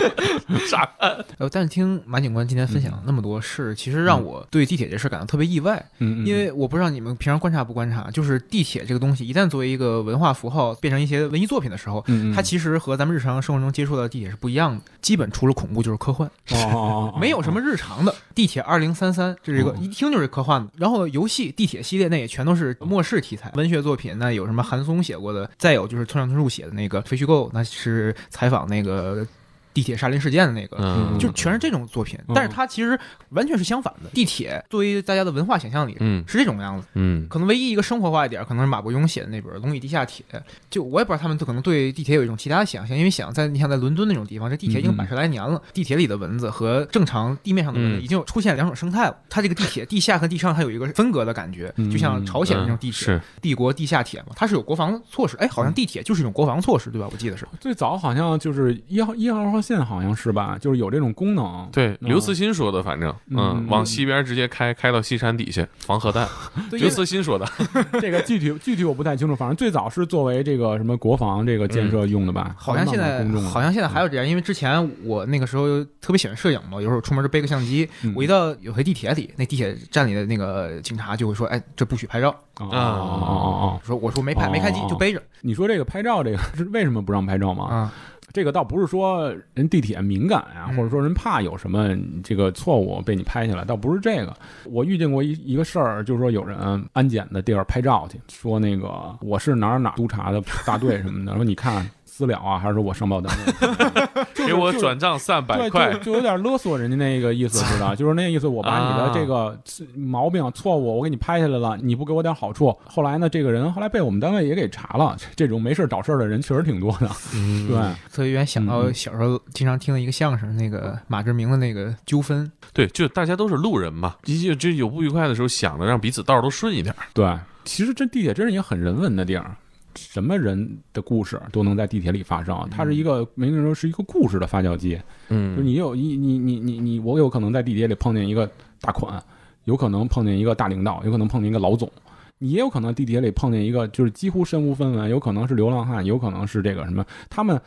[0.67, 1.25] 傻看。
[1.37, 5.83] 呃，但是听马警官今天分享那么多事，其实让我对地铁这事感到特别意外。
[5.99, 12.03] 因为我不知道你们平常观察不观察，就是地铁这个东西，一旦作为一个文化符号变成一些文艺作品的时候，
[12.35, 14.81] 它其实和咱们日常生活中接触到的地铁是不一样的。
[15.01, 18.13] 基本除了恐怖就是科幻，哦没有什么日常的。
[18.33, 20.71] 地铁二零三三，这是一个哦一听就是科幻的。
[20.77, 29.25] 然后游戏地铁系列那也全都是末世题材，文学作品那有什么韩松写过的，再有就是村上春树写的那个《非虚构》，那是采访那个
[29.73, 30.77] 地铁沙林事件的那个。
[30.79, 32.99] 嗯，就全是这种作品，嗯但是它其实
[33.29, 34.09] 完全是相反的。
[34.13, 40.25] 地铁作为大家的文化想象里嗯是这种样子，嗯可能唯一一个生活化一点，可能是马伯庸写的那本《龙与地下铁》。
[40.69, 49.15] 就我也不知道他们可能对地铁有一种其他的想象，因为想在你想在伦敦那种地方，这地铁已经百十来年了，地铁里的蚊子和正常地面上的蚊子嗯已经有出现两种生态了。
[49.29, 55.37] 它这个地铁地下和地上它有一个分隔的感觉，嗯就像朝鲜那种地铁，是帝国地下铁嘛，它是有国防措施。
[55.37, 57.07] 哎，好像地铁就是一种国防措施，对吧？
[57.11, 57.47] 我记得是。
[57.59, 60.57] 最早好像就是一号一号号线，好像是吧？
[60.59, 61.67] 就是有这种功能。
[61.71, 66.27] 对嗯刘慈欣说的，反正嗯嗯，往西边直接开，开到西山底下防核弹。
[66.71, 67.47] 刘慈欣说的，
[68.01, 72.53] 这个具体具体我不太清楚，反正最早是作为这个什么国防这个建设用的吧？
[72.57, 82.29] 好像现在好像现在还有这样，因为之前我那个时候特别喜欢摄影嘛，有时候出门就背个相机，嗯我一到有回地铁里，那地铁站里的那个警察就会说：“哎，这不许拍照。
[82.55, 87.65] 啊哦哦哦哦”说我说没拍没开机哦就背着你说这个拍照这个是为什么不让拍照吗？
[87.65, 87.93] 啊，
[88.33, 94.35] 这个倒不是说人地铁敏感呀、嗯或者说人怕有什么这个错误被你拍下来，倒不是这个。
[94.65, 96.57] 我遇见过一一个事儿，就是说有人
[96.93, 103.53] 安检的地儿拍照去，说那个我是哪儿哪儿督察的大队什么的，说你看私了啊，还是说我上报单位，
[104.35, 105.99] 就是给我转账三百，块就。
[105.99, 109.57] 就有点勒索人家那个意思似的， 就是那意思，我把你的这个
[109.95, 112.77] 毛病错误我给你拍下来了，你不给我点好处。
[112.85, 117.09] 后来呢，这个人后来被我们单位也给查了，这种没事找事儿的人确实挺多的。
[117.33, 117.77] 嗯对，
[118.13, 126.93] 特别愿想到嗯小时候经常听的一个相声，那个马志明的那个纠纷，对，就大家都是路人嘛，就就有不愉快的时候，想着让彼此道儿都顺一点。
[127.13, 127.35] 对，
[127.65, 129.55] 其实这地铁真是一个很人文的地儿，
[129.95, 132.55] 什么人的故事都能在地铁里发生。
[132.69, 134.99] 它是一个，没人说是一个故事的发酵机。
[135.29, 138.49] 嗯就嗯你有你你你你你，我有可能在地铁里碰见一个
[138.81, 139.21] 大款，
[139.65, 141.91] 有可能碰见一个大领导，有可能碰见一个老总。
[142.39, 147.59] 你也有可能地铁里碰见一个就是几乎身无分文，有可能是流浪汉，有可能是这个什么，他们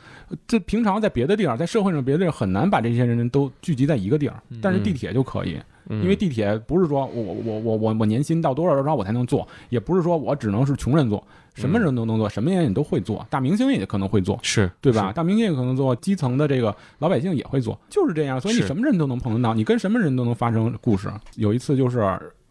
[0.47, 5.55] 这平常在别的地儿，在社会上别的地儿很难把这些人都聚集在一个地儿，但是地铁就可以。
[5.55, 11.23] 嗯因为地铁不是说我我我我我年薪到多少多少我才能坐，也不是说我只能是穷人坐，
[11.55, 15.13] 什么人都能坐，什么人也都会做，大明星也可能会做，是对吧？？
[15.13, 18.41] 大明星也可能做，基层的这个老百姓也会做，就是这样。
[18.41, 21.09] 所以你什么人都能碰得到，你跟什么人都能发生故事。
[21.37, 22.01] 有一次就是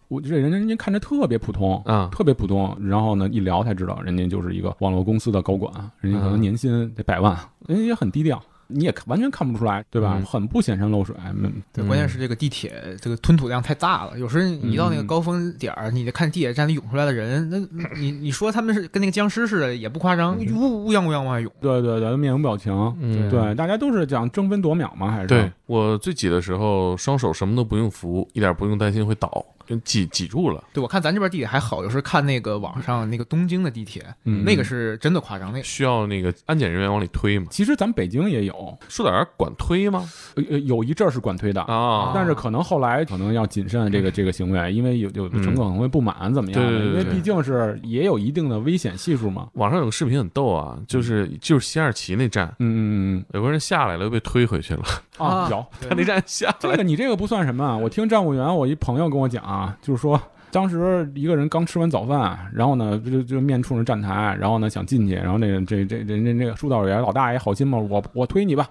[0.07, 1.81] 我这人人家看着特别普通。
[1.85, 10.15] 啊，特别普通，然后呢，一聊才知道，人家就是一个网络公司的高管，人家可能嗯年薪得百万，人家也很低调，你也看完全看不出来，对吧？
[10.17, 17.59] 嗯很不显山露水，嗯对，嗯关键是这个地铁这个吞吐量太大了，有时候你一到那个高峰点儿，你得看地铁站里涌出来的人，那
[17.97, 21.51] 你你说他们是跟那个僵尸似的，也不夸张，乌乌泱乌泱往外涌。
[21.61, 30.63] 对对对，面无表情，嗯对，大家都是讲争分夺秒吗，还是对我最挤的时候，双手什么都不用扶，一点不用担心会倒，就挤挤住了。
[30.73, 37.47] 对，我看咱这边地铁还好，有时候看那个网上那个东京的地铁，嗯那个是真的夸张，那个需要那个安检人员往里推嘛？
[37.49, 40.09] 其实咱北京也有，说点儿管推吗？
[40.35, 41.61] 呃呃，有一阵儿是管推的。
[41.63, 46.69] 啊，但是可能后来可能要谨慎这个这个行为，因为有有的乘客可能会不满，怎么样的？
[46.69, 49.47] 对对对对因为毕竟是也有一定的危险系数嘛。
[49.53, 54.83] 网上有个视频很逗啊，就是就是西二旗那站，嗯嗯嗯有个人下来了又被推回去了，
[55.17, 57.77] 啊 有他那站下来这个你这个不算什么。
[57.77, 60.21] 我听站务员，我一朋友跟我讲啊，就是说。
[60.51, 68.65] 当时一个人刚吃完早饭，然后呢，就就面冲着站台，然后呢想进去，然后那个这这人家那个疏导员老大爷好心嘛，我我推你吧，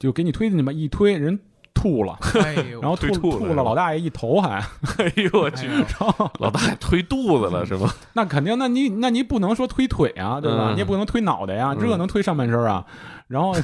[0.00, 1.38] 就给你推进去吧，一推人
[1.78, 4.56] 吐了，哎呦，然后吐吐了吐了老大爷一头还，
[4.98, 7.88] 哎呦我去， 哎呦 老大爷推肚子了是吗？
[8.14, 10.70] 那肯定，那你那你不能说推腿啊，对吧？
[10.70, 12.84] 嗯你也不能推脑袋呀，嗯这能推上半身啊。
[13.28, 13.54] 然后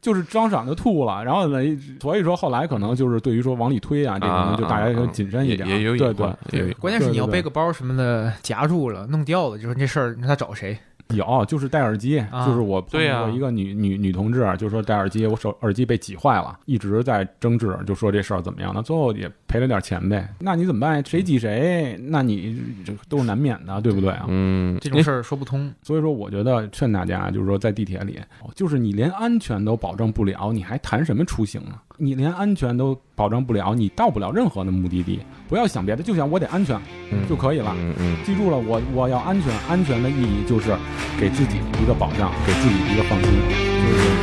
[0.00, 1.58] 就是张爽就吐了，然后呢，
[2.00, 10.78] 所以说后来可能就是对于说往里推啊，这可能就大家要谨慎一点，也也有对对隐患，也有隐患关键是你要对对背个包什么的夹住了，弄掉了，就是这事儿，你说他找谁？
[11.14, 18.72] 有就是戴耳机，啊就是我碰对呀见过一个女女女同志，就说戴耳机，我手耳机被挤坏了，一直在争执，就说这事儿怎么样？
[18.74, 20.28] 那最后也赔了点钱呗。
[20.38, 21.04] 那你怎么办？
[21.04, 21.98] 谁挤谁？
[22.02, 24.26] 那你这都是难免的，对不对啊？
[24.28, 25.72] 嗯，这种事儿说不通。
[25.82, 28.18] 所以说，我觉得劝大家，就是说在地铁里，
[28.54, 31.82] 就是你连安全都保证不了，你还谈什么出行啊？
[31.96, 35.20] 你连安全都保证不了，你到不了任何的目的地。
[35.48, 36.76] 不要想别的，就想我得安全
[37.12, 37.74] 嗯就可以了。
[37.78, 40.74] 嗯嗯，记住了，我我要安全，安全的意义就是
[41.20, 44.14] 给自己一个保障，给自己一个放心，就是这个。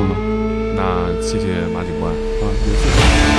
[0.00, 2.12] 嗯那谢谢马警官。
[2.12, 3.37] 啊，也谢谢。